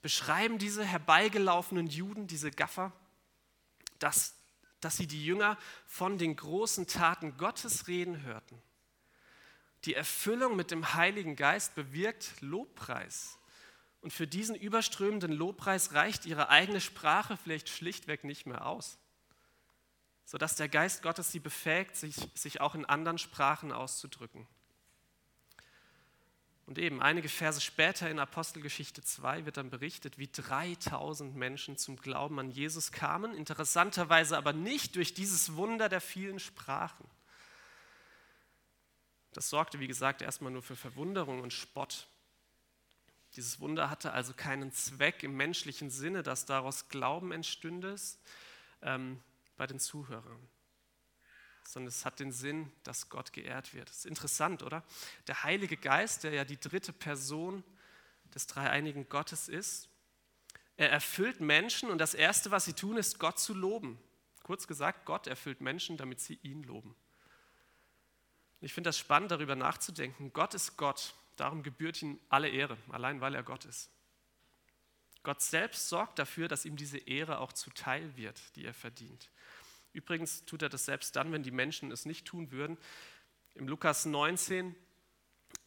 beschreiben 0.00 0.58
diese 0.58 0.84
herbeigelaufenen 0.84 1.86
Juden, 1.86 2.26
diese 2.26 2.50
Gaffer, 2.50 2.92
dass, 3.98 4.34
dass 4.80 4.96
sie 4.96 5.06
die 5.06 5.24
Jünger 5.24 5.58
von 5.86 6.18
den 6.18 6.36
großen 6.36 6.86
Taten 6.86 7.36
Gottes 7.36 7.88
reden 7.88 8.22
hörten. 8.22 8.62
Die 9.84 9.94
Erfüllung 9.94 10.56
mit 10.56 10.70
dem 10.70 10.94
Heiligen 10.94 11.36
Geist 11.36 11.74
bewirkt 11.74 12.40
Lobpreis. 12.40 13.38
Und 14.04 14.12
für 14.12 14.28
diesen 14.28 14.54
überströmenden 14.54 15.32
Lobpreis 15.32 15.94
reicht 15.94 16.26
ihre 16.26 16.48
eigene 16.50 16.80
Sprache 16.80 17.36
vielleicht 17.36 17.68
schlichtweg 17.68 18.22
nicht 18.22 18.46
mehr 18.46 18.64
aus 18.66 18.98
sodass 20.24 20.56
der 20.56 20.68
Geist 20.68 21.02
Gottes 21.02 21.30
sie 21.30 21.40
befähigt, 21.40 21.96
sich, 21.96 22.16
sich 22.34 22.60
auch 22.60 22.74
in 22.74 22.84
anderen 22.84 23.18
Sprachen 23.18 23.72
auszudrücken. 23.72 24.46
Und 26.66 26.78
eben 26.78 27.02
einige 27.02 27.28
Verse 27.28 27.60
später 27.60 28.08
in 28.08 28.18
Apostelgeschichte 28.18 29.02
2 29.02 29.44
wird 29.44 29.58
dann 29.58 29.68
berichtet, 29.68 30.16
wie 30.16 30.28
3000 30.28 31.36
Menschen 31.36 31.76
zum 31.76 31.96
Glauben 31.96 32.40
an 32.40 32.50
Jesus 32.50 32.90
kamen, 32.90 33.34
interessanterweise 33.34 34.38
aber 34.38 34.54
nicht 34.54 34.96
durch 34.96 35.12
dieses 35.12 35.56
Wunder 35.56 35.90
der 35.90 36.00
vielen 36.00 36.38
Sprachen. 36.38 37.06
Das 39.34 39.50
sorgte, 39.50 39.78
wie 39.78 39.88
gesagt, 39.88 40.22
erstmal 40.22 40.52
nur 40.52 40.62
für 40.62 40.76
Verwunderung 40.76 41.42
und 41.42 41.52
Spott. 41.52 42.08
Dieses 43.36 43.60
Wunder 43.60 43.90
hatte 43.90 44.12
also 44.12 44.32
keinen 44.32 44.72
Zweck 44.72 45.22
im 45.22 45.36
menschlichen 45.36 45.90
Sinne, 45.90 46.22
dass 46.22 46.46
daraus 46.46 46.88
Glauben 46.88 47.32
entstünde. 47.32 47.96
Ähm, 48.82 49.20
bei 49.56 49.66
den 49.66 49.78
Zuhörern, 49.78 50.48
sondern 51.66 51.88
es 51.88 52.04
hat 52.04 52.20
den 52.20 52.32
Sinn, 52.32 52.70
dass 52.82 53.08
Gott 53.08 53.32
geehrt 53.32 53.74
wird. 53.74 53.88
Das 53.88 53.98
ist 53.98 54.06
interessant, 54.06 54.62
oder? 54.62 54.82
Der 55.26 55.42
Heilige 55.44 55.76
Geist, 55.76 56.24
der 56.24 56.32
ja 56.32 56.44
die 56.44 56.58
dritte 56.58 56.92
Person 56.92 57.62
des 58.34 58.46
dreieinigen 58.46 59.08
Gottes 59.08 59.48
ist, 59.48 59.88
er 60.76 60.90
erfüllt 60.90 61.40
Menschen 61.40 61.88
und 61.88 61.98
das 61.98 62.14
Erste, 62.14 62.50
was 62.50 62.64
sie 62.64 62.72
tun, 62.72 62.96
ist 62.96 63.20
Gott 63.20 63.38
zu 63.38 63.54
loben. 63.54 63.98
Kurz 64.42 64.66
gesagt, 64.66 65.06
Gott 65.06 65.26
erfüllt 65.26 65.60
Menschen, 65.60 65.96
damit 65.96 66.20
sie 66.20 66.38
ihn 66.42 66.64
loben. 66.64 66.96
Ich 68.60 68.74
finde 68.74 68.88
das 68.88 68.98
spannend, 68.98 69.30
darüber 69.30 69.54
nachzudenken. 69.54 70.32
Gott 70.32 70.54
ist 70.54 70.76
Gott, 70.76 71.14
darum 71.36 71.62
gebührt 71.62 72.00
ihm 72.02 72.20
alle 72.28 72.48
Ehre, 72.48 72.76
allein 72.90 73.20
weil 73.20 73.34
er 73.34 73.42
Gott 73.42 73.64
ist. 73.64 73.90
Gott 75.22 75.40
selbst 75.40 75.88
sorgt 75.88 76.18
dafür, 76.18 76.48
dass 76.48 76.64
ihm 76.64 76.76
diese 76.76 76.98
Ehre 76.98 77.38
auch 77.38 77.52
zuteil 77.52 78.16
wird, 78.16 78.40
die 78.56 78.64
er 78.64 78.74
verdient. 78.74 79.30
Übrigens 79.92 80.44
tut 80.44 80.62
er 80.62 80.68
das 80.68 80.84
selbst 80.84 81.16
dann, 81.16 81.32
wenn 81.32 81.42
die 81.42 81.50
Menschen 81.50 81.90
es 81.90 82.04
nicht 82.04 82.26
tun 82.26 82.50
würden. 82.50 82.76
Im 83.54 83.68
Lukas 83.68 84.04
19 84.04 84.74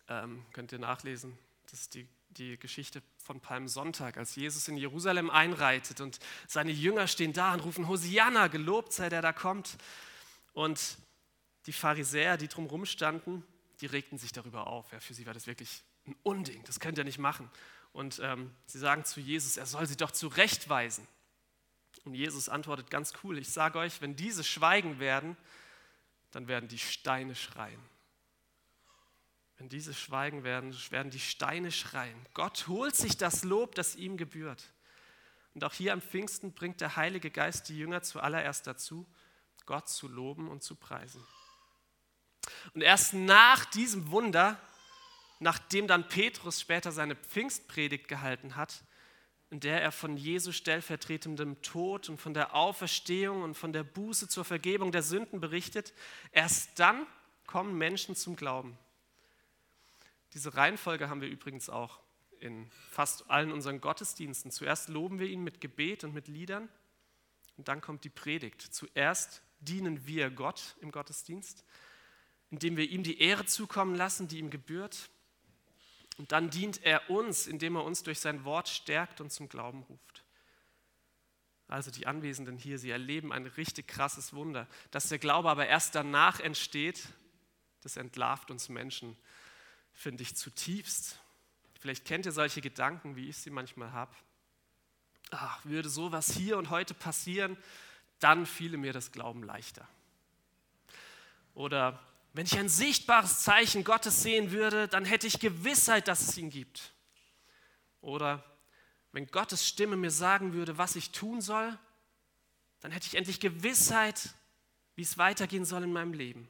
ähm, 0.10 0.46
könnt 0.54 0.72
ihr 0.72 0.80
nachlesen, 0.80 1.38
das 1.72 1.82
ist 1.82 1.96
die, 1.96 2.08
die 2.30 2.58
Geschichte 2.58 3.02
von 3.18 3.40
Palmsonntag, 3.40 4.18
als 4.18 4.36
Jesus 4.36 4.68
in 4.68 4.78
Jerusalem 4.78 5.30
einreitet 5.30 6.02
und 6.02 6.20
seine 6.48 6.72
Jünger 6.72 7.08
stehen 7.08 7.34
da 7.34 7.54
und 7.54 7.62
rufen 7.62 7.88
Hosianna, 7.88 8.48
gelobt 8.48 8.94
sei 8.94 9.10
der 9.10 9.22
da 9.22 9.34
kommt. 9.34 9.78
Und 10.54 10.98
die 11.66 11.74
Pharisäer, 11.74 12.38
die 12.38 12.48
drumherum 12.48 12.86
standen, 12.86 13.44
die 13.82 13.86
regten 13.86 14.18
sich 14.18 14.32
darüber 14.32 14.68
auf. 14.68 14.92
Ja, 14.92 15.00
für 15.00 15.14
sie 15.14 15.26
war 15.26 15.34
das 15.34 15.48
wirklich 15.48 15.84
ein 16.06 16.16
Unding, 16.24 16.64
das 16.66 16.80
könnt 16.80 16.98
ihr 16.98 17.04
nicht 17.04 17.20
machen. 17.20 17.50
Und 17.94 18.20
ähm, 18.24 18.54
sie 18.66 18.80
sagen 18.80 19.06
zu 19.06 19.20
Jesus, 19.20 19.58
er 19.58 19.66
soll 19.66 19.86
sie 19.88 19.98
doch 19.98 20.12
zurechtweisen. 20.12 21.08
Und 22.06 22.14
Jesus 22.14 22.48
antwortet 22.48 22.90
ganz 22.90 23.14
cool, 23.24 23.38
ich 23.38 23.50
sage 23.50 23.80
euch, 23.80 24.02
wenn 24.02 24.16
diese 24.16 24.44
schweigen 24.44 25.00
werden, 25.00 25.36
dann 26.32 26.48
werden 26.48 26.70
die 26.70 26.78
Steine 26.78 27.36
schreien. 27.36 27.82
Wenn 29.58 29.70
diese 29.70 29.94
schweigen 29.94 30.44
werden, 30.44 30.76
werden 30.92 31.10
die 31.10 31.20
Steine 31.20 31.72
schreien. 31.72 32.16
Gott 32.34 32.68
holt 32.68 32.96
sich 32.96 33.18
das 33.18 33.44
Lob, 33.44 33.76
das 33.76 33.96
ihm 33.96 34.16
gebührt. 34.16 34.64
Und 35.56 35.64
auch 35.64 35.74
hier 35.74 35.94
am 35.94 36.02
Pfingsten 36.02 36.54
bringt 36.54 36.82
der 36.82 36.96
Heilige 36.96 37.32
Geist 37.32 37.70
die 37.70 37.78
Jünger 37.78 38.04
zuallererst 38.04 38.68
dazu, 38.68 39.08
Gott 39.66 39.90
zu 39.90 40.08
loben 40.08 40.48
und 40.48 40.62
zu 40.62 40.76
preisen. 40.76 41.26
Und 42.74 42.82
erst 42.82 43.14
nach 43.14 43.66
diesem 43.66 44.12
Wunder, 44.12 44.60
nachdem 45.40 45.88
dann 45.88 46.08
Petrus 46.08 46.62
später 46.62 46.92
seine 46.92 47.16
Pfingstpredigt 47.16 48.08
gehalten 48.08 48.56
hat, 48.56 48.84
in 49.50 49.60
der 49.60 49.82
er 49.82 49.92
von 49.92 50.18
Jesu 50.18 50.52
stellvertretendem 50.52 51.62
Tod 51.62 52.10
und 52.10 52.20
von 52.20 52.34
der 52.34 52.54
Auferstehung 52.54 53.44
und 53.44 53.56
von 53.56 53.72
der 53.72 53.84
Buße 53.84 54.28
zur 54.28 54.44
Vergebung 54.44 54.92
der 54.92 55.04
Sünden 55.04 55.40
berichtet, 55.40 55.94
erst 56.32 56.80
dann 56.80 57.06
kommen 57.46 57.78
Menschen 57.78 58.16
zum 58.16 58.36
Glauben. 58.36 58.78
Diese 60.34 60.56
Reihenfolge 60.56 61.10
haben 61.10 61.22
wir 61.22 61.30
übrigens 61.30 61.70
auch 61.70 62.00
in 62.40 62.70
fast 62.92 63.30
allen 63.30 63.52
unseren 63.52 63.80
Gottesdiensten. 63.80 64.52
Zuerst 64.52 64.90
loben 64.90 65.20
wir 65.20 65.28
ihn 65.28 65.44
mit 65.44 65.62
Gebet 65.62 66.04
und 66.04 66.14
mit 66.14 66.28
Liedern 66.28 66.68
und 67.56 67.70
dann 67.70 67.82
kommt 67.82 68.04
die 68.04 68.10
Predigt. 68.10 68.62
Zuerst 68.62 69.42
dienen 69.60 70.06
wir 70.06 70.30
Gott 70.30 70.76
im 70.82 70.92
Gottesdienst, 70.92 71.64
indem 72.52 72.78
wir 72.78 72.90
ihm 72.90 73.04
die 73.04 73.20
Ehre 73.20 73.46
zukommen 73.46 73.96
lassen, 73.96 74.28
die 74.28 74.40
ihm 74.40 74.50
gebührt. 74.50 75.10
Und 76.18 76.32
dann 76.32 76.50
dient 76.50 76.84
er 76.84 77.10
uns, 77.10 77.48
indem 77.48 77.76
er 77.76 77.84
uns 77.84 78.04
durch 78.04 78.20
sein 78.20 78.44
Wort 78.44 78.70
stärkt 78.70 79.22
und 79.22 79.32
zum 79.32 79.50
Glauben 79.50 79.84
ruft. 79.84 80.24
Also 81.68 81.92
die 81.92 82.08
Anwesenden 82.08 82.58
hier, 82.58 82.80
sie 82.80 82.90
erleben 82.90 83.34
ein 83.34 83.46
richtig 83.46 83.88
krasses 83.88 84.34
Wunder. 84.34 84.68
Dass 84.92 85.10
der 85.10 85.20
Glaube 85.20 85.50
aber 85.50 85.68
erst 85.68 85.96
danach 85.96 86.40
entsteht, 86.40 87.08
das 87.82 87.98
entlarvt 87.98 88.52
uns 88.52 88.70
Menschen 88.70 89.18
finde 89.98 90.22
ich 90.22 90.36
zutiefst. 90.36 91.20
Vielleicht 91.80 92.06
kennt 92.06 92.26
ihr 92.28 92.32
solche 92.32 92.62
Gedanken, 92.62 93.16
wie 93.16 93.30
ich 93.30 93.38
sie 93.38 93.50
manchmal 93.50 93.92
habe. 93.92 94.16
Ach, 95.32 95.66
würde 95.66 95.90
sowas 95.90 96.32
hier 96.32 96.58
und 96.58 96.70
heute 96.70 96.94
passieren, 96.94 97.58
dann 98.20 98.46
fiele 98.46 98.78
mir 98.78 98.94
das 98.94 99.12
Glauben 99.12 99.44
leichter. 99.44 99.88
Oder 101.56 102.00
wenn 102.38 102.46
ich 102.46 102.60
ein 102.60 102.70
sichtbares 102.70 103.42
Zeichen 103.42 103.84
Gottes 103.84 104.22
sehen 104.22 104.52
würde, 104.52 104.88
dann 104.88 105.06
hätte 105.06 105.26
ich 105.26 105.40
Gewissheit, 105.40 106.08
dass 106.08 106.22
es 106.22 106.38
ihn 106.38 106.52
gibt. 106.52 106.94
Oder 108.00 108.44
wenn 109.12 109.26
Gottes 109.26 109.68
Stimme 109.68 109.98
mir 109.98 110.12
sagen 110.12 110.54
würde, 110.54 110.78
was 110.78 110.96
ich 110.96 111.10
tun 111.10 111.42
soll, 111.42 111.76
dann 112.80 112.92
hätte 112.92 113.08
ich 113.08 113.16
endlich 113.16 113.40
Gewissheit, 113.40 114.36
wie 114.94 115.02
es 115.02 115.18
weitergehen 115.18 115.66
soll 115.66 115.82
in 115.82 115.92
meinem 115.92 116.14
Leben. 116.14 116.48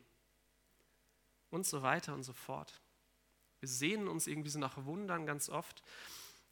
Und 1.52 1.65
so 1.65 1.82
weiter 1.84 2.13
und 2.13 2.23
so 2.23 2.34
fort. 2.34 2.82
Wir 3.62 3.69
sehnen 3.69 4.10
uns 4.10 4.28
irgendwie 4.28 4.50
so 4.50 4.60
nach 4.60 4.76
Wundern 4.84 5.26
ganz 5.26 5.47
oft, 5.47 5.84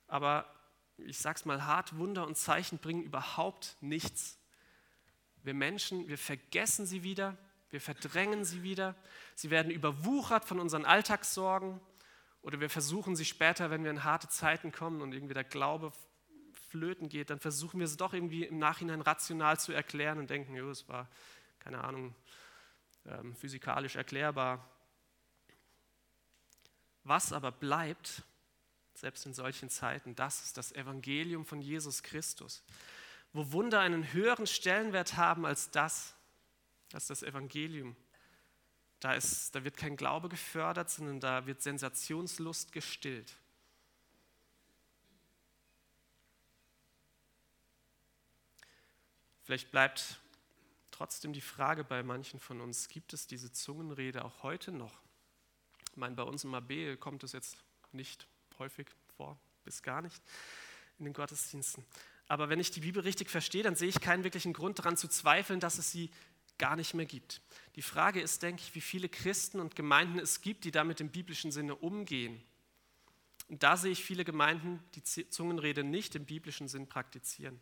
aber 0.08 0.50
ich 0.96 1.18
sag's 1.18 1.44
mal 1.44 1.66
hart, 1.66 1.98
Wunder 1.98 2.26
und 2.26 2.38
Zeichen 2.38 2.78
bringen 2.78 3.04
überhaupt 3.04 3.76
nichts. 3.82 4.38
Wir 5.44 5.54
Menschen, 5.54 6.08
wir 6.08 6.18
vergessen 6.18 6.86
sie 6.86 7.04
wieder, 7.04 7.38
wir 7.70 7.82
verdrängen 7.82 8.46
sie 8.46 8.64
wieder, 8.64 8.96
sie 9.36 9.52
werden 9.52 9.72
überwuchert 9.72 10.46
von 10.46 10.60
unseren 10.60 10.86
Alltagssorgen 10.86 11.80
oder 12.42 12.60
wir 12.60 12.70
versuchen 12.70 13.16
sie 13.16 13.26
später, 13.26 13.70
wenn 13.70 13.84
wir 13.84 13.92
in 13.92 14.04
harte 14.04 14.28
Zeiten 14.30 14.72
kommen 14.72 15.02
und 15.02 15.14
irgendwie 15.14 15.34
der 15.34 15.44
Glaube 15.44 15.92
flöten 16.70 17.10
geht, 17.10 17.30
dann 17.30 17.40
versuchen 17.40 17.80
wir 17.80 17.86
es 17.86 17.98
doch 17.98 18.14
irgendwie 18.14 18.44
im 18.44 18.58
Nachhinein 18.58 19.02
rational 19.02 19.60
zu 19.60 19.72
erklären 19.72 20.18
und 20.18 20.30
denken, 20.30 20.56
jo, 20.56 20.70
es 20.70 20.88
war, 20.90 21.08
keine 21.60 21.84
Ahnung, 21.84 22.16
ähm, 23.06 23.36
physikalisch 23.36 23.96
erklärbar, 23.96 24.68
was 27.04 27.32
aber 27.32 27.52
bleibt, 27.52 28.24
selbst 28.96 29.26
in 29.26 29.34
solchen 29.34 29.70
Zeiten, 29.70 30.16
das 30.16 30.44
ist 30.44 30.58
das 30.58 30.72
Evangelium 30.72 31.46
von 31.46 31.62
Jesus 31.62 32.02
Christus. 32.02 32.64
Wo 33.34 33.52
Wunder 33.52 33.82
einen 33.82 34.14
höheren 34.14 34.48
Stellenwert 34.48 35.18
haben 35.18 35.46
als 35.46 35.70
das, 35.70 36.16
ist 36.94 37.10
das 37.10 37.24
Evangelium. 37.24 37.96
Da, 39.06 39.14
ist, 39.14 39.54
da 39.54 39.64
wird 39.64 39.78
kein 39.78 39.98
Glaube 39.98 40.30
gefördert, 40.30 40.90
sondern 40.90 41.20
da 41.20 41.46
wird 41.46 41.62
Sensationslust 41.62 42.72
gestillt. 42.72 43.38
Vielleicht 49.44 49.70
bleibt 49.70 50.20
trotzdem 50.90 51.34
die 51.34 51.42
Frage 51.42 51.84
bei 51.84 52.02
manchen 52.02 52.40
von 52.40 52.62
uns, 52.62 52.88
gibt 52.88 53.14
es 53.14 53.28
diese 53.28 53.52
Zungenrede 53.52 54.26
auch 54.26 54.42
heute 54.42 54.72
noch? 54.72 55.00
Ich 55.92 55.98
meine, 55.98 56.16
bei 56.16 56.24
uns 56.24 56.44
im 56.44 56.56
AB 56.56 57.00
kommt 57.00 57.24
es 57.24 57.34
jetzt 57.34 57.58
nicht 57.92 58.26
häufig 58.58 58.88
vor, 59.18 59.38
bis 59.66 59.84
gar 59.84 60.02
nicht 60.02 60.24
in 60.98 61.06
den 61.06 61.14
Gottesdiensten. 61.14 61.86
Aber 62.28 62.50
wenn 62.50 62.60
ich 62.60 62.72
die 62.72 62.80
Bibel 62.80 63.04
richtig 63.04 63.30
verstehe, 63.30 63.62
dann 63.62 63.76
sehe 63.76 63.88
ich 63.88 64.02
keinen 64.02 64.24
wirklichen 64.24 64.54
Grund 64.54 64.80
daran 64.80 64.98
zu 64.98 65.08
zweifeln, 65.08 65.60
dass 65.60 65.78
es 65.78 65.92
sie 65.92 66.10
gar 66.58 66.76
nicht 66.76 66.94
mehr 66.94 67.06
gibt. 67.06 67.42
Die 67.76 67.82
Frage 67.82 68.22
ist, 68.22 68.44
denke 68.44 68.62
ich, 68.62 68.76
wie 68.76 68.82
viele 68.82 69.10
Christen 69.10 69.60
und 69.60 69.76
Gemeinden 69.76 70.20
es 70.20 70.42
gibt, 70.42 70.64
die 70.64 70.72
damit 70.72 71.02
im 71.02 71.10
biblischen 71.10 71.52
Sinne 71.52 71.76
umgehen. 71.76 72.42
Und 73.48 73.62
da 73.64 73.78
sehe 73.78 73.92
ich 73.92 74.04
viele 74.04 74.26
Gemeinden, 74.26 74.84
die 74.96 75.04
Zungenrede 75.04 75.84
nicht 75.84 76.16
im 76.16 76.26
biblischen 76.26 76.68
Sinn 76.68 76.88
praktizieren. 76.88 77.60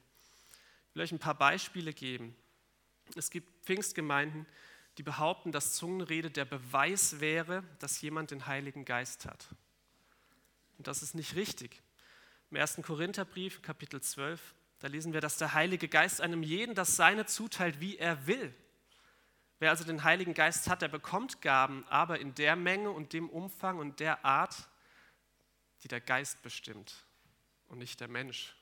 Ich 0.90 0.96
will 0.96 1.04
euch 1.04 1.12
ein 1.12 1.20
paar 1.20 1.38
Beispiele 1.38 1.94
geben. 1.94 2.36
Es 3.16 3.30
gibt 3.30 3.66
Pfingstgemeinden, 3.66 4.46
die 4.98 5.04
behaupten, 5.04 5.52
dass 5.52 5.74
Zungenrede 5.74 6.30
der 6.30 6.46
Beweis 6.46 7.20
wäre, 7.20 7.64
dass 7.80 8.00
jemand 8.02 8.32
den 8.32 8.46
Heiligen 8.46 8.86
Geist 8.86 9.26
hat. 9.26 9.48
Und 10.78 10.88
das 10.88 11.02
ist 11.02 11.16
nicht 11.16 11.36
richtig. 11.36 11.82
Im 12.52 12.58
1. 12.58 12.82
Korintherbrief, 12.84 13.62
Kapitel 13.62 14.02
12, 14.02 14.54
da 14.80 14.88
lesen 14.88 15.14
wir, 15.14 15.22
dass 15.22 15.38
der 15.38 15.54
Heilige 15.54 15.88
Geist 15.88 16.22
einem 16.22 16.44
jeden 16.44 16.76
das 16.76 16.96
Seine 16.96 17.26
zuteilt, 17.26 17.80
wie 17.80 17.98
er 17.98 18.28
will. 18.28 18.54
Wer 19.64 19.70
also 19.70 19.86
den 19.86 20.04
Heiligen 20.04 20.34
Geist 20.34 20.70
hat, 20.70 20.82
der 20.82 20.90
bekommt 20.90 21.42
Gaben, 21.42 21.86
aber 21.88 22.20
in 22.20 22.36
der 22.36 22.58
Menge 22.58 22.92
und 22.92 23.14
dem 23.14 23.30
Umfang 23.30 23.78
und 23.80 24.02
der 24.02 24.26
Art, 24.26 24.68
die 25.84 25.88
der 25.88 26.02
Geist 26.02 26.42
bestimmt 26.42 27.06
und 27.70 27.78
nicht 27.78 28.02
der 28.02 28.10
Mensch. 28.10 28.58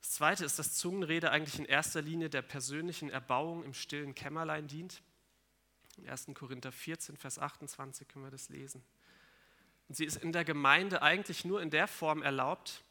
Das 0.00 0.12
Zweite 0.12 0.44
ist, 0.44 0.60
dass 0.60 0.76
Zungenrede 0.76 1.32
eigentlich 1.32 1.58
in 1.58 1.64
erster 1.64 2.00
Linie 2.00 2.30
der 2.30 2.42
persönlichen 2.42 3.10
Erbauung 3.10 3.64
im 3.64 3.74
stillen 3.74 4.14
Kämmerlein 4.14 4.68
dient. 4.68 5.02
In 5.96 6.08
1. 6.08 6.28
Korinther 6.34 6.70
14, 6.70 7.16
Vers 7.16 7.40
28 7.40 8.06
können 8.06 8.24
wir 8.24 8.30
das 8.30 8.50
lesen. 8.50 8.84
Und 9.88 9.96
sie 9.96 10.04
ist 10.04 10.18
in 10.18 10.30
der 10.30 10.44
Gemeinde 10.44 11.02
eigentlich 11.02 11.44
nur 11.44 11.60
in 11.60 11.70
der 11.70 11.88
Form 11.88 12.22
erlaubt, 12.22 12.84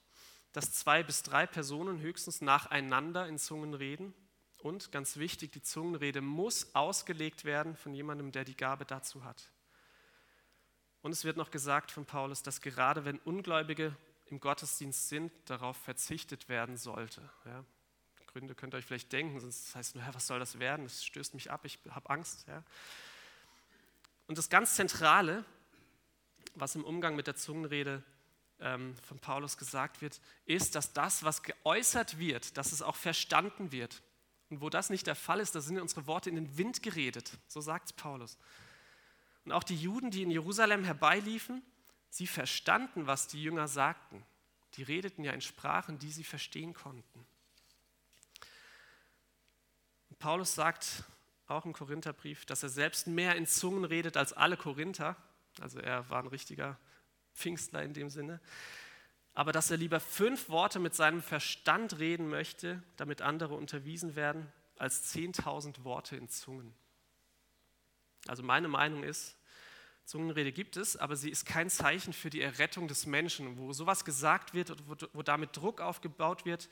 dass 0.52 0.74
zwei 0.74 1.04
bis 1.04 1.24
drei 1.24 1.48
Personen 1.48 2.02
höchstens 2.02 2.42
nacheinander 2.42 3.30
in 3.30 3.38
Zungen 3.38 3.74
reden. 3.74 4.14
Und 4.60 4.92
ganz 4.92 5.18
wichtig, 5.18 5.52
die 5.52 5.62
Zungenrede 5.62 6.22
muss 6.22 6.74
ausgelegt 6.76 7.46
werden 7.46 7.76
von 7.76 7.94
jemandem, 7.94 8.32
der 8.32 8.44
die 8.44 8.58
Gabe 8.58 8.86
dazu 8.86 9.24
hat. 9.24 9.52
Und 11.02 11.12
es 11.12 11.24
wird 11.24 11.38
noch 11.38 11.52
gesagt 11.52 11.92
von 11.92 12.06
Paulus, 12.06 12.44
dass 12.44 12.62
gerade 12.62 13.06
wenn 13.06 13.20
Ungläubige 13.20 13.96
im 14.26 14.40
Gottesdienst 14.40 15.10
sind, 15.10 15.32
darauf 15.46 15.78
verzichtet 15.78 16.50
werden 16.50 16.76
sollte. 16.76 17.22
Ja? 17.46 17.64
Gründe 18.28 18.56
könnt 18.56 18.74
ihr 18.74 18.78
euch 18.78 18.86
vielleicht 18.86 19.12
denken, 19.14 19.40
sonst 19.40 19.74
heißt 19.76 19.96
nur, 19.96 20.04
was 20.14 20.28
soll 20.28 20.40
das 20.40 20.60
werden? 20.60 20.84
Das 20.84 21.06
stößt 21.06 21.34
mich 21.34 21.50
ab, 21.50 21.66
ich 21.66 21.80
habe 21.90 22.10
Angst. 22.10 22.48
Ja? 22.48 22.64
Und 24.28 24.38
das 24.38 24.50
ganz 24.50 24.76
Zentrale, 24.76 25.46
was 26.56 26.76
im 26.76 26.84
Umgang 26.84 27.16
mit 27.16 27.28
der 27.28 27.36
Zungenrede 27.36 28.04
ähm, 28.60 28.96
von 28.98 29.20
Paulus 29.20 29.58
gesagt 29.58 30.02
wird, 30.02 30.20
ist, 30.46 30.76
dass 30.76 30.94
das, 30.94 31.24
was 31.24 31.44
geäußert 31.44 32.20
wird, 32.20 32.58
dass 32.58 32.72
es 32.72 32.82
auch 32.82 32.96
verstanden 32.96 33.72
wird. 33.72 34.02
Und 34.50 34.62
wo 34.62 34.70
das 34.70 34.90
nicht 34.90 35.08
der 35.08 35.16
Fall 35.16 35.40
ist, 35.40 35.56
da 35.56 35.62
sind 35.62 35.80
unsere 35.80 36.08
Worte 36.08 36.30
in 36.30 36.36
den 36.36 36.58
Wind 36.58 36.82
geredet. 36.82 37.38
So 37.48 37.60
sagt 37.62 37.96
Paulus. 37.98 38.38
Und 39.46 39.52
auch 39.52 39.64
die 39.64 39.76
Juden, 39.76 40.12
die 40.12 40.24
in 40.24 40.32
Jerusalem 40.32 40.84
herbeiliefen, 40.84 41.62
sie 42.10 42.28
verstanden, 42.28 43.08
was 43.08 43.28
die 43.28 43.42
Jünger 43.42 43.68
sagten. 43.68 44.26
Die 44.76 44.84
redeten 44.84 45.24
ja 45.24 45.32
in 45.32 45.42
Sprachen, 45.42 46.00
die 46.00 46.12
sie 46.12 46.24
verstehen 46.24 46.74
konnten. 46.74 47.26
Und 50.10 50.20
Paulus 50.20 50.56
sagt 50.56 51.04
auch 51.48 51.66
im 51.66 51.74
Korintherbrief, 51.74 52.46
dass 52.46 52.64
er 52.64 52.70
selbst 52.70 53.08
mehr 53.08 53.36
in 53.36 53.48
Zungen 53.48 53.86
redet 53.86 54.18
als 54.18 54.34
alle 54.34 54.58
Korinther. 54.58 55.16
Also 55.62 55.80
er 55.80 56.10
war 56.10 56.22
ein 56.22 56.28
richtiger 56.28 56.78
Pfingstler 57.34 57.84
in 57.84 57.94
dem 57.94 58.10
Sinne. 58.10 58.42
Aber 59.38 59.52
dass 59.52 59.70
er 59.70 59.78
lieber 59.78 60.00
fünf 60.00 60.50
Worte 60.50 60.80
mit 60.80 60.96
seinem 60.96 61.22
Verstand 61.22 62.00
reden 62.00 62.28
möchte, 62.28 62.82
damit 62.96 63.22
andere 63.22 63.54
unterwiesen 63.54 64.16
werden, 64.16 64.52
als 64.78 65.14
10.000 65.14 65.84
Worte 65.84 66.16
in 66.16 66.28
Zungen. 66.28 66.74
Also 68.26 68.42
meine 68.42 68.68
Meinung 68.68 69.04
ist, 69.04 69.38
Zungenrede 70.06 70.52
gibt 70.52 70.76
es, 70.76 70.98
aber 70.98 71.16
sie 71.16 71.30
ist 71.30 71.46
kein 71.46 71.70
Zeichen 71.70 72.14
für 72.14 72.32
die 72.32 72.42
Errettung 72.42 72.88
des 72.88 73.06
Menschen. 73.06 73.60
Wo 73.60 73.74
sowas 73.74 74.06
gesagt 74.06 74.56
wird, 74.56 74.76
wo, 74.88 74.96
wo 75.14 75.22
damit 75.22 75.56
Druck 75.56 75.82
aufgebaut 75.82 76.44
wird, 76.46 76.68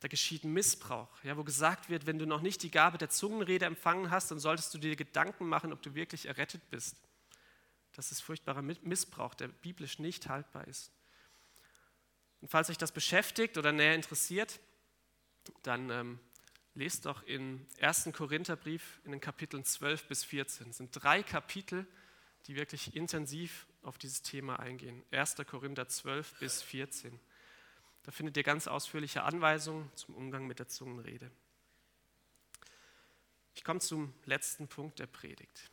da 0.00 0.08
geschieht 0.08 0.44
Missbrauch. 0.44 1.08
Ja, 1.24 1.38
wo 1.38 1.44
gesagt 1.44 1.88
wird, 1.88 2.04
wenn 2.04 2.18
du 2.18 2.26
noch 2.26 2.42
nicht 2.42 2.62
die 2.62 2.70
Gabe 2.70 2.98
der 2.98 3.08
Zungenrede 3.08 3.64
empfangen 3.64 4.10
hast, 4.10 4.30
dann 4.30 4.38
solltest 4.38 4.74
du 4.74 4.76
dir 4.76 4.96
Gedanken 4.96 5.46
machen, 5.46 5.72
ob 5.72 5.80
du 5.80 5.94
wirklich 5.94 6.26
errettet 6.26 6.68
bist. 6.68 6.94
Das 7.94 8.12
ist 8.12 8.20
furchtbarer 8.20 8.60
Missbrauch, 8.60 9.32
der 9.32 9.48
biblisch 9.48 9.98
nicht 9.98 10.28
haltbar 10.28 10.68
ist. 10.68 10.92
Und 12.42 12.48
falls 12.48 12.68
euch 12.68 12.76
das 12.76 12.92
beschäftigt 12.92 13.56
oder 13.56 13.72
näher 13.72 13.94
interessiert, 13.94 14.60
dann 15.62 15.90
ähm, 15.90 16.20
lest 16.74 17.06
doch 17.06 17.22
in 17.22 17.66
1. 17.80 18.10
Korintherbrief 18.12 19.00
in 19.04 19.12
den 19.12 19.20
Kapiteln 19.20 19.64
12 19.64 20.08
bis 20.08 20.24
14. 20.24 20.70
Es 20.70 20.76
sind 20.76 20.90
drei 20.92 21.22
Kapitel, 21.22 21.86
die 22.46 22.56
wirklich 22.56 22.96
intensiv 22.96 23.66
auf 23.82 23.96
dieses 23.96 24.22
Thema 24.22 24.58
eingehen. 24.58 25.04
1. 25.12 25.36
Korinther 25.46 25.88
12 25.88 26.40
bis 26.40 26.62
14. 26.62 27.18
Da 28.02 28.10
findet 28.10 28.36
ihr 28.36 28.42
ganz 28.42 28.66
ausführliche 28.66 29.22
Anweisungen 29.22 29.88
zum 29.94 30.16
Umgang 30.16 30.46
mit 30.46 30.58
der 30.58 30.66
Zungenrede. 30.66 31.30
Ich 33.54 33.62
komme 33.62 33.78
zum 33.78 34.12
letzten 34.24 34.66
Punkt 34.66 34.98
der 34.98 35.06
Predigt. 35.06 35.70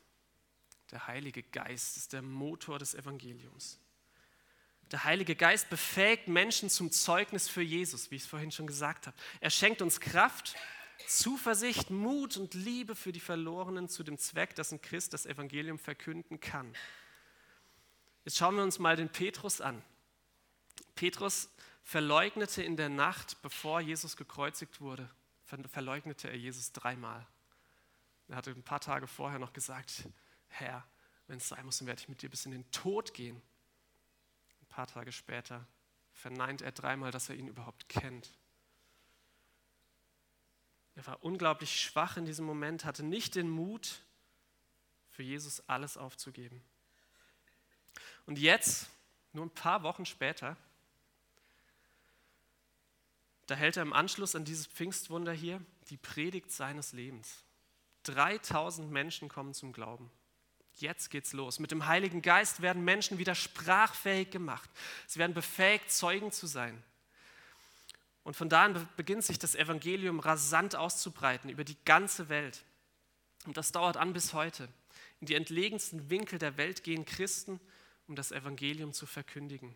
Der 0.92 1.08
Heilige 1.08 1.42
Geist 1.42 1.98
ist 1.98 2.14
der 2.14 2.22
Motor 2.22 2.78
des 2.78 2.94
Evangeliums. 2.94 3.80
Der 4.92 5.04
Heilige 5.04 5.36
Geist 5.36 5.70
befähigt 5.70 6.28
Menschen 6.28 6.70
zum 6.70 6.92
Zeugnis 6.92 7.48
für 7.48 7.62
Jesus, 7.62 8.10
wie 8.10 8.16
ich 8.16 8.24
es 8.24 8.28
vorhin 8.28 8.52
schon 8.52 8.66
gesagt 8.66 9.06
habe. 9.06 9.16
Er 9.40 9.52
schenkt 9.52 9.84
uns 9.84 10.00
Kraft, 10.00 10.56
Zuversicht, 11.08 11.92
Mut 11.92 12.38
und 12.38 12.56
Liebe 12.56 12.96
für 12.96 13.12
die 13.12 13.20
Verlorenen 13.20 13.88
zu 13.88 14.04
dem 14.04 14.18
Zweck, 14.18 14.56
dass 14.56 14.72
ein 14.72 14.82
Christ 14.82 15.14
das 15.14 15.28
Evangelium 15.28 15.78
verkünden 15.78 16.40
kann. 16.40 16.74
Jetzt 18.26 18.38
schauen 18.38 18.56
wir 18.56 18.64
uns 18.64 18.80
mal 18.80 18.96
den 18.96 19.10
Petrus 19.10 19.62
an. 19.62 19.82
Petrus 20.96 21.50
verleugnete 21.84 22.64
in 22.64 22.76
der 22.76 22.90
Nacht, 22.90 23.42
bevor 23.44 23.82
Jesus 23.82 24.18
gekreuzigt 24.18 24.82
wurde, 24.82 25.10
verleugnete 25.70 26.30
er 26.30 26.38
Jesus 26.38 26.72
dreimal. 26.72 27.26
Er 28.28 28.36
hatte 28.36 28.52
ein 28.52 28.64
paar 28.64 28.82
Tage 28.82 29.08
vorher 29.08 29.40
noch 29.40 29.54
gesagt, 29.54 30.04
Herr, 30.48 30.84
wenn 31.28 31.38
es 31.38 31.48
sein 31.48 31.66
muss, 31.66 31.78
dann 31.78 31.88
werde 31.88 32.02
ich 32.02 32.10
mit 32.10 32.22
dir 32.22 32.30
bis 32.30 32.46
in 32.46 32.52
den 32.52 32.70
Tod 32.72 33.14
gehen 33.14 33.42
paar 34.80 34.88
Tage 34.88 35.12
später 35.12 35.68
verneint 36.14 36.62
er 36.62 36.72
dreimal, 36.72 37.12
dass 37.12 37.28
er 37.28 37.36
ihn 37.36 37.50
überhaupt 37.50 37.90
kennt. 37.90 38.30
Er 40.96 41.06
war 41.06 41.22
unglaublich 41.22 41.82
schwach 41.82 42.16
in 42.16 42.24
diesem 42.24 42.46
Moment, 42.46 42.86
hatte 42.86 43.04
nicht 43.04 43.36
den 43.36 43.50
Mut, 43.50 44.00
für 45.10 45.22
Jesus 45.22 45.62
alles 45.68 45.98
aufzugeben. 45.98 46.64
Und 48.26 48.40
jetzt, 48.40 48.90
nur 49.34 49.48
ein 49.48 49.54
paar 49.54 49.84
Wochen 49.84 50.06
später, 50.06 50.56
da 53.48 53.56
hält 53.56 53.76
er 53.76 53.84
im 53.84 53.92
Anschluss 53.92 54.34
an 54.34 54.46
dieses 54.46 54.66
Pfingstwunder 54.66 55.34
hier 55.34 55.62
die 55.90 55.98
Predigt 55.98 56.54
seines 56.54 56.94
Lebens. 56.94 57.44
3000 58.04 58.90
Menschen 58.90 59.28
kommen 59.28 59.54
zum 59.54 59.74
Glauben. 59.74 60.10
Jetzt 60.82 61.10
geht's 61.10 61.34
los. 61.34 61.60
Mit 61.60 61.72
dem 61.72 61.88
Heiligen 61.88 62.22
Geist 62.22 62.62
werden 62.62 62.84
Menschen 62.84 63.18
wieder 63.18 63.36
sprachfähig 63.36 64.32
gemacht. 64.32 64.70
Sie 65.08 65.20
werden 65.20 65.34
befähigt, 65.34 65.92
Zeugen 65.92 66.32
zu 66.32 66.48
sein. 66.48 66.82
Und 68.24 68.36
von 68.36 68.50
da 68.50 68.66
an 68.66 68.88
beginnt 68.96 69.24
sich 69.24 69.40
das 69.40 69.56
Evangelium 69.56 70.20
rasant 70.20 70.76
auszubreiten 70.76 71.50
über 71.50 71.64
die 71.64 71.78
ganze 71.86 72.30
Welt. 72.30 72.64
Und 73.46 73.58
das 73.58 73.72
dauert 73.72 73.98
an 73.98 74.14
bis 74.14 74.34
heute. 74.34 74.70
In 75.20 75.28
die 75.28 75.36
entlegensten 75.36 76.10
Winkel 76.10 76.40
der 76.40 76.58
Welt 76.58 76.84
gehen 76.84 77.06
Christen, 77.06 77.60
um 78.08 78.16
das 78.16 78.32
Evangelium 78.32 78.94
zu 78.94 79.06
verkündigen. 79.06 79.76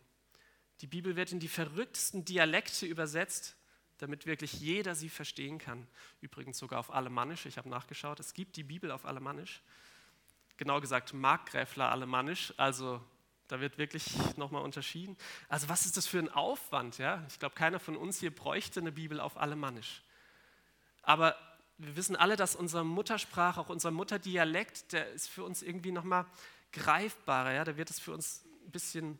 Die 0.81 0.87
Bibel 0.87 1.15
wird 1.15 1.31
in 1.31 1.39
die 1.39 1.47
verrücktesten 1.47 2.25
Dialekte 2.25 2.85
übersetzt, 2.85 3.55
damit 3.97 4.25
wirklich 4.25 4.53
jeder 4.53 4.95
sie 4.95 5.09
verstehen 5.09 5.59
kann. 5.59 5.87
Übrigens 6.21 6.57
sogar 6.57 6.79
auf 6.79 6.93
Alemannisch. 6.93 7.45
Ich 7.45 7.57
habe 7.57 7.69
nachgeschaut, 7.69 8.19
es 8.19 8.33
gibt 8.33 8.55
die 8.55 8.63
Bibel 8.63 8.91
auf 8.91 9.05
Alemannisch 9.05 9.61
genau 10.57 10.81
gesagt 10.81 11.13
Markgräfler 11.13 11.91
alemannisch, 11.91 12.53
also 12.57 13.01
da 13.47 13.59
wird 13.59 13.77
wirklich 13.77 14.13
nochmal 14.37 14.63
unterschieden. 14.63 15.17
Also 15.49 15.69
was 15.69 15.85
ist 15.85 15.97
das 15.97 16.07
für 16.07 16.19
ein 16.19 16.29
Aufwand? 16.29 16.97
Ja? 16.97 17.23
Ich 17.27 17.39
glaube, 17.39 17.55
keiner 17.55 17.79
von 17.79 17.95
uns 17.95 18.19
hier 18.19 18.33
bräuchte 18.33 18.79
eine 18.79 18.91
Bibel 18.91 19.19
auf 19.19 19.37
alemannisch. 19.37 20.01
Aber 21.01 21.35
wir 21.77 21.95
wissen 21.95 22.15
alle, 22.15 22.35
dass 22.35 22.55
unsere 22.55 22.85
Muttersprache, 22.85 23.59
auch 23.59 23.69
unser 23.69 23.91
Mutterdialekt, 23.91 24.93
der 24.93 25.09
ist 25.11 25.29
für 25.29 25.43
uns 25.43 25.61
irgendwie 25.61 25.91
nochmal 25.91 26.25
greifbarer. 26.71 27.51
Ja? 27.51 27.63
Da 27.63 27.77
wird 27.77 27.89
es 27.89 27.99
für 27.99 28.13
uns 28.13 28.45
ein 28.65 28.71
bisschen 28.71 29.19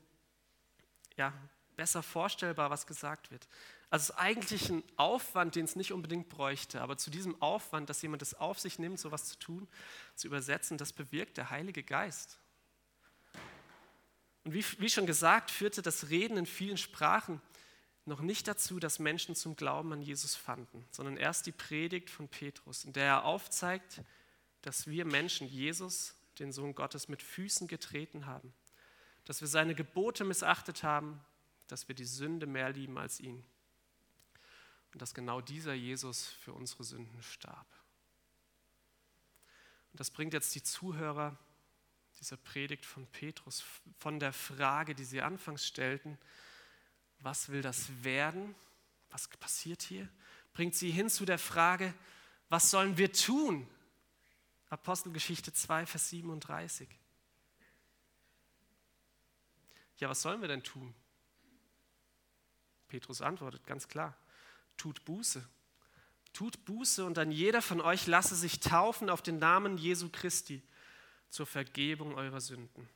ja, 1.18 1.34
besser 1.76 2.02
vorstellbar, 2.02 2.70
was 2.70 2.88
gesagt 2.88 3.30
wird. 3.32 3.48
Also 3.94 4.06
es 4.06 4.10
ist 4.10 4.16
eigentlich 4.16 4.70
ein 4.72 4.84
Aufwand, 4.96 5.54
den 5.54 5.66
es 5.66 5.76
nicht 5.76 5.92
unbedingt 5.92 6.28
bräuchte. 6.28 6.82
Aber 6.82 6.98
zu 6.98 7.12
diesem 7.12 7.40
Aufwand, 7.44 7.92
dass 7.92 8.02
jemand 8.02 8.24
es 8.24 8.34
auf 8.34 8.60
sich 8.60 8.80
nimmt, 8.80 9.00
sowas 9.00 9.26
zu 9.26 9.38
tun, 9.38 9.68
zu 10.16 10.26
übersetzen, 10.26 10.80
das 10.80 10.92
bewirkt 10.92 11.38
der 11.38 11.52
Heilige 11.52 11.84
Geist. 11.84 12.40
Und 14.46 14.56
wie, 14.56 14.66
wie 14.80 14.90
schon 14.90 15.06
gesagt, 15.06 15.52
führte 15.52 15.84
das 15.84 16.10
Reden 16.10 16.38
in 16.38 16.48
vielen 16.48 16.78
Sprachen 16.78 17.40
noch 18.06 18.22
nicht 18.22 18.48
dazu, 18.48 18.80
dass 18.80 18.98
Menschen 18.98 19.36
zum 19.36 19.56
Glauben 19.56 19.94
an 19.94 20.02
Jesus 20.02 20.36
fanden, 20.36 20.84
sondern 20.90 21.16
erst 21.16 21.46
die 21.46 21.52
Predigt 21.52 22.10
von 22.10 22.28
Petrus, 22.28 22.86
in 22.86 22.94
der 22.94 23.06
er 23.06 23.26
aufzeigt, 23.26 24.02
dass 24.64 24.88
wir 24.88 25.06
Menschen 25.06 25.48
Jesus, 25.48 26.16
den 26.40 26.52
Sohn 26.52 26.74
Gottes, 26.74 27.10
mit 27.10 27.22
Füßen 27.22 27.68
getreten 27.68 28.26
haben, 28.26 28.56
dass 29.26 29.42
wir 29.42 29.48
seine 29.48 29.76
Gebote 29.76 30.24
missachtet 30.24 30.82
haben, 30.82 31.24
dass 31.68 31.88
wir 31.88 31.94
die 31.94 32.06
Sünde 32.06 32.48
mehr 32.48 32.72
lieben 32.72 32.98
als 32.98 33.20
ihn 33.20 33.46
und 34.94 35.02
dass 35.02 35.14
genau 35.14 35.42
dieser 35.42 35.74
Jesus 35.74 36.28
für 36.28 36.54
unsere 36.54 36.84
Sünden 36.84 37.22
starb. 37.24 37.68
Und 39.92 40.00
das 40.00 40.12
bringt 40.12 40.34
jetzt 40.34 40.54
die 40.56 40.64
Zuhörer 40.64 41.38
dieser 42.20 42.38
Predigt 42.38 42.86
von 42.86 43.08
Petrus 43.08 43.64
von 43.98 44.20
der 44.20 44.34
Frage, 44.34 44.96
die 44.96 45.04
sie 45.04 45.22
anfangs 45.22 45.66
stellten, 45.66 46.18
was 47.20 47.50
will 47.50 47.62
das 47.62 47.90
werden? 48.04 48.56
Was 49.10 49.28
passiert 49.28 49.82
hier? 49.82 50.08
Bringt 50.54 50.76
sie 50.76 50.92
hin 50.92 51.10
zu 51.10 51.26
der 51.26 51.40
Frage, 51.40 51.94
was 52.50 52.70
sollen 52.70 52.98
wir 52.98 53.12
tun? 53.12 53.68
Apostelgeschichte 54.70 55.54
2, 55.54 55.86
Vers 55.86 56.10
37. 56.10 56.90
Ja, 59.98 60.10
was 60.10 60.22
sollen 60.22 60.42
wir 60.42 60.48
denn 60.48 60.64
tun? 60.64 60.94
Petrus 62.88 63.22
antwortet 63.22 63.66
ganz 63.66 63.88
klar, 63.88 64.16
tut 64.78 65.04
Buße. 65.06 65.44
Tut 66.34 66.66
Buße 66.66 67.06
und 67.06 67.16
dann 67.18 67.32
jeder 67.32 67.62
von 67.62 67.80
euch 67.80 68.08
lasse 68.08 68.36
sich 68.36 68.60
taufen 68.60 69.10
auf 69.10 69.22
den 69.22 69.38
Namen 69.38 69.78
Jesu 69.78 70.10
Christi 70.10 70.64
zur 71.30 71.46
Vergebung 71.46 72.16
eurer 72.16 72.42
Sünden. 72.42 72.90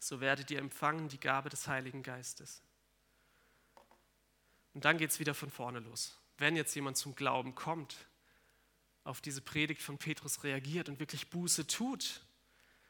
So 0.00 0.20
werdet 0.20 0.50
ihr 0.50 0.58
empfangen 0.58 1.08
die 1.08 1.20
Gabe 1.20 1.50
des 1.50 1.68
Heiligen 1.68 2.02
Geistes. 2.02 2.62
Und 4.74 4.84
dann 4.84 4.96
geht 4.96 5.10
es 5.10 5.20
wieder 5.20 5.34
von 5.34 5.50
vorne 5.50 5.80
los. 5.80 6.16
Wenn 6.38 6.56
jetzt 6.56 6.74
jemand 6.74 6.96
zum 6.96 7.14
Glauben 7.14 7.54
kommt, 7.54 7.96
auf 9.04 9.20
diese 9.20 9.40
Predigt 9.40 9.82
von 9.82 9.98
Petrus 9.98 10.44
reagiert 10.44 10.88
und 10.88 11.00
wirklich 11.00 11.30
Buße 11.30 11.66
tut, 11.66 12.22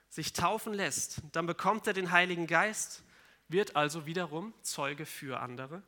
sich 0.08 0.32
taufen 0.32 0.74
lässt, 0.74 1.22
dann 1.32 1.46
bekommt 1.46 1.86
er 1.86 1.92
den 1.92 2.10
Heiligen 2.10 2.46
Geist, 2.46 3.02
wird 3.48 3.76
also 3.76 4.06
wiederum 4.06 4.52
Zeuge 4.62 5.06
für 5.06 5.40
andere 5.40 5.82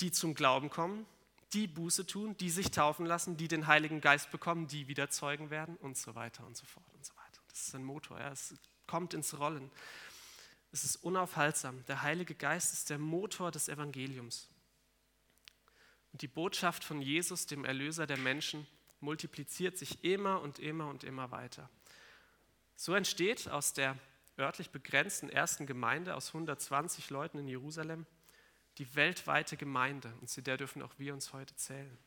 die 0.00 0.12
zum 0.12 0.34
Glauben 0.34 0.70
kommen, 0.70 1.06
die 1.52 1.66
Buße 1.66 2.06
tun, 2.06 2.36
die 2.36 2.50
sich 2.50 2.70
taufen 2.70 3.06
lassen, 3.06 3.36
die 3.36 3.48
den 3.48 3.66
Heiligen 3.66 4.00
Geist 4.00 4.30
bekommen, 4.30 4.66
die 4.66 4.88
wieder 4.88 5.10
Zeugen 5.10 5.50
werden 5.50 5.76
und 5.76 5.96
so 5.96 6.14
weiter 6.14 6.46
und 6.46 6.56
so 6.56 6.66
fort 6.66 6.86
und 6.94 7.04
so 7.04 7.14
weiter. 7.14 7.40
Das 7.48 7.68
ist 7.68 7.74
ein 7.74 7.84
Motor, 7.84 8.18
ja. 8.18 8.30
es 8.30 8.54
kommt 8.86 9.14
ins 9.14 9.38
Rollen. 9.38 9.70
Es 10.72 10.84
ist 10.84 10.96
unaufhaltsam. 10.96 11.84
Der 11.86 12.02
Heilige 12.02 12.34
Geist 12.34 12.72
ist 12.72 12.90
der 12.90 12.98
Motor 12.98 13.50
des 13.50 13.68
Evangeliums. 13.68 14.48
Und 16.12 16.22
die 16.22 16.28
Botschaft 16.28 16.84
von 16.84 17.00
Jesus, 17.00 17.46
dem 17.46 17.64
Erlöser 17.64 18.06
der 18.06 18.18
Menschen, 18.18 18.66
multipliziert 19.00 19.78
sich 19.78 20.02
immer 20.04 20.42
und 20.42 20.58
immer 20.58 20.88
und 20.88 21.04
immer 21.04 21.30
weiter. 21.30 21.70
So 22.74 22.94
entsteht 22.94 23.48
aus 23.48 23.72
der 23.72 23.96
örtlich 24.38 24.70
begrenzten 24.70 25.30
ersten 25.30 25.66
Gemeinde 25.66 26.14
aus 26.14 26.28
120 26.28 27.08
Leuten 27.10 27.38
in 27.38 27.48
Jerusalem 27.48 28.06
die 28.78 28.94
weltweite 28.94 29.56
Gemeinde 29.56 30.12
und 30.20 30.28
zu 30.28 30.42
der 30.42 30.56
dürfen 30.56 30.82
auch 30.82 30.92
wir 30.98 31.14
uns 31.14 31.32
heute 31.32 31.56
zählen. 31.56 31.98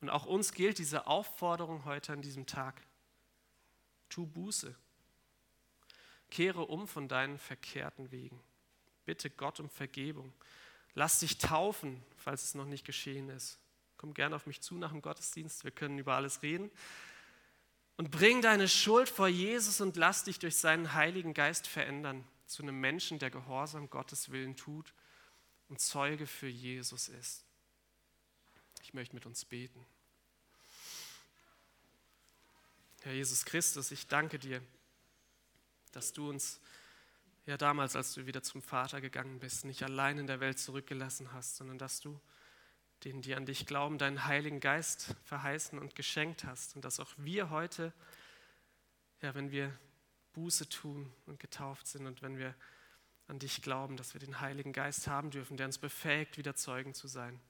Und 0.00 0.10
auch 0.10 0.26
uns 0.26 0.52
gilt 0.52 0.78
diese 0.78 1.06
Aufforderung 1.06 1.84
heute 1.84 2.12
an 2.12 2.22
diesem 2.22 2.46
Tag. 2.46 2.80
Tu 4.08 4.26
Buße. 4.26 4.74
Kehre 6.30 6.62
um 6.66 6.86
von 6.86 7.08
deinen 7.08 7.38
verkehrten 7.38 8.10
Wegen. 8.10 8.40
Bitte 9.04 9.30
Gott 9.30 9.60
um 9.60 9.68
Vergebung. 9.68 10.32
Lass 10.94 11.20
dich 11.20 11.38
taufen, 11.38 12.02
falls 12.16 12.44
es 12.44 12.54
noch 12.54 12.66
nicht 12.66 12.84
geschehen 12.84 13.28
ist. 13.30 13.58
Komm 13.96 14.14
gerne 14.14 14.36
auf 14.36 14.46
mich 14.46 14.60
zu 14.60 14.74
nach 14.76 14.90
dem 14.90 15.02
Gottesdienst. 15.02 15.64
Wir 15.64 15.70
können 15.70 15.98
über 15.98 16.14
alles 16.14 16.42
reden. 16.42 16.70
Und 17.96 18.10
bring 18.10 18.42
deine 18.42 18.68
Schuld 18.68 19.08
vor 19.08 19.28
Jesus 19.28 19.80
und 19.80 19.96
lass 19.96 20.24
dich 20.24 20.38
durch 20.38 20.56
seinen 20.56 20.94
Heiligen 20.94 21.34
Geist 21.34 21.66
verändern 21.66 22.24
zu 22.46 22.62
einem 22.62 22.80
Menschen, 22.80 23.18
der 23.18 23.30
Gehorsam 23.30 23.90
Gottes 23.90 24.30
Willen 24.30 24.56
tut 24.56 24.92
und 25.68 25.80
Zeuge 25.80 26.26
für 26.26 26.48
Jesus 26.48 27.08
ist. 27.08 27.44
Ich 28.82 28.94
möchte 28.94 29.14
mit 29.14 29.26
uns 29.26 29.44
beten. 29.44 29.86
Herr 33.02 33.12
Jesus 33.12 33.44
Christus, 33.44 33.90
ich 33.90 34.06
danke 34.06 34.38
dir, 34.38 34.62
dass 35.92 36.12
du 36.12 36.28
uns 36.28 36.60
ja 37.46 37.56
damals, 37.56 37.96
als 37.96 38.14
du 38.14 38.26
wieder 38.26 38.42
zum 38.42 38.62
Vater 38.62 39.00
gegangen 39.00 39.38
bist, 39.38 39.64
nicht 39.64 39.82
allein 39.82 40.18
in 40.18 40.26
der 40.26 40.40
Welt 40.40 40.58
zurückgelassen 40.58 41.32
hast, 41.32 41.56
sondern 41.56 41.78
dass 41.78 42.00
du 42.00 42.18
denen, 43.04 43.20
die 43.20 43.34
an 43.34 43.44
dich 43.44 43.66
glauben, 43.66 43.98
deinen 43.98 44.24
Heiligen 44.24 44.60
Geist 44.60 45.14
verheißen 45.24 45.78
und 45.78 45.94
geschenkt 45.94 46.44
hast. 46.44 46.74
Und 46.76 46.84
dass 46.84 47.00
auch 47.00 47.12
wir 47.18 47.50
heute, 47.50 47.92
ja, 49.20 49.34
wenn 49.34 49.50
wir 49.50 49.78
Buße 50.34 50.68
tun 50.68 51.12
und 51.26 51.40
getauft 51.40 51.86
sind 51.86 52.06
und 52.06 52.22
wenn 52.22 52.36
wir 52.36 52.54
an 53.26 53.38
dich 53.38 53.62
glauben, 53.62 53.96
dass 53.96 54.14
wir 54.14 54.20
den 54.20 54.40
Heiligen 54.40 54.72
Geist 54.72 55.06
haben 55.06 55.30
dürfen, 55.30 55.56
der 55.56 55.66
uns 55.66 55.78
befähigt, 55.78 56.36
wieder 56.36 56.54
Zeugen 56.54 56.94
zu 56.94 57.08
sein. 57.08 57.40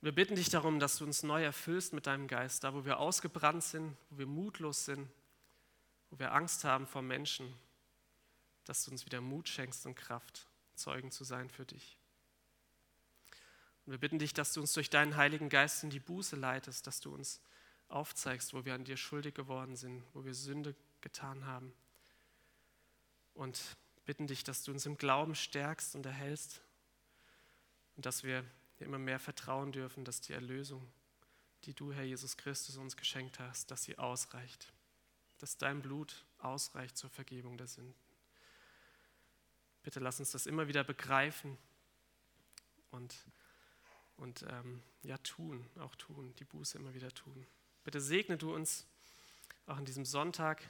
Wir 0.00 0.12
bitten 0.12 0.36
dich 0.36 0.48
darum, 0.48 0.78
dass 0.78 0.98
du 0.98 1.04
uns 1.04 1.22
neu 1.22 1.42
erfüllst 1.42 1.92
mit 1.92 2.06
deinem 2.06 2.28
Geist, 2.28 2.64
da 2.64 2.74
wo 2.74 2.84
wir 2.84 2.98
ausgebrannt 2.98 3.64
sind, 3.64 3.96
wo 4.10 4.18
wir 4.18 4.26
mutlos 4.26 4.84
sind, 4.84 5.08
wo 6.10 6.18
wir 6.18 6.32
Angst 6.32 6.64
haben 6.64 6.86
vor 6.86 7.02
Menschen, 7.02 7.52
dass 8.64 8.84
du 8.84 8.90
uns 8.90 9.04
wieder 9.04 9.20
Mut 9.20 9.48
schenkst 9.48 9.84
und 9.86 9.96
Kraft, 9.96 10.46
Zeugen 10.74 11.10
zu 11.10 11.24
sein 11.24 11.50
für 11.50 11.64
dich. 11.64 11.98
Und 13.84 13.92
wir 13.92 13.98
bitten 13.98 14.18
dich, 14.18 14.34
dass 14.34 14.52
du 14.52 14.60
uns 14.60 14.72
durch 14.72 14.90
deinen 14.90 15.16
Heiligen 15.16 15.48
Geist 15.48 15.82
in 15.84 15.90
die 15.90 16.00
Buße 16.00 16.36
leitest, 16.36 16.86
dass 16.86 17.00
du 17.00 17.14
uns 17.14 17.40
aufzeigst, 17.88 18.52
wo 18.52 18.64
wir 18.64 18.74
an 18.74 18.84
dir 18.84 18.96
schuldig 18.96 19.34
geworden 19.34 19.76
sind, 19.76 20.02
wo 20.12 20.24
wir 20.24 20.34
Sünde 20.34 20.74
getan 21.00 21.46
haben. 21.46 21.72
Und 23.34 23.76
bitten 24.04 24.26
dich, 24.26 24.44
dass 24.44 24.62
du 24.64 24.72
uns 24.72 24.86
im 24.86 24.96
Glauben 24.96 25.34
stärkst 25.34 25.94
und 25.94 26.06
erhältst 26.06 26.62
und 27.96 28.06
dass 28.06 28.22
wir 28.22 28.44
immer 28.78 28.98
mehr 28.98 29.18
vertrauen 29.18 29.72
dürfen, 29.72 30.04
dass 30.04 30.20
die 30.20 30.32
Erlösung, 30.32 30.86
die 31.64 31.74
du, 31.74 31.92
Herr 31.92 32.04
Jesus 32.04 32.36
Christus, 32.36 32.76
uns 32.76 32.96
geschenkt 32.96 33.38
hast, 33.38 33.70
dass 33.70 33.84
sie 33.84 33.98
ausreicht, 33.98 34.72
dass 35.38 35.56
dein 35.56 35.82
Blut 35.82 36.24
ausreicht 36.38 36.96
zur 36.96 37.10
Vergebung 37.10 37.58
der 37.58 37.66
Sünden. 37.66 37.94
Bitte 39.82 40.00
lass 40.00 40.20
uns 40.20 40.30
das 40.30 40.46
immer 40.46 40.68
wieder 40.68 40.84
begreifen 40.84 41.56
und 42.90 43.14
und 44.16 44.44
ähm, 44.48 44.82
ja, 45.02 45.18
tun, 45.18 45.68
auch 45.78 45.94
tun, 45.96 46.34
die 46.38 46.44
Buße 46.44 46.78
immer 46.78 46.94
wieder 46.94 47.12
tun. 47.12 47.46
Bitte 47.84 48.00
segne 48.00 48.36
du 48.36 48.54
uns 48.54 48.86
auch 49.66 49.76
an 49.76 49.84
diesem 49.84 50.04
Sonntag 50.04 50.62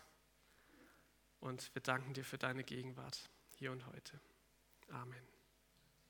und 1.47 1.75
wir 1.75 1.83
danken 1.83 2.13
dir 2.13 2.25
für 2.25 2.39
deine 2.39 2.65
Gegenwart 2.65 3.31
hier 3.55 3.73
und 3.73 3.87
heute. 3.87 4.21
Amen. 4.91 5.36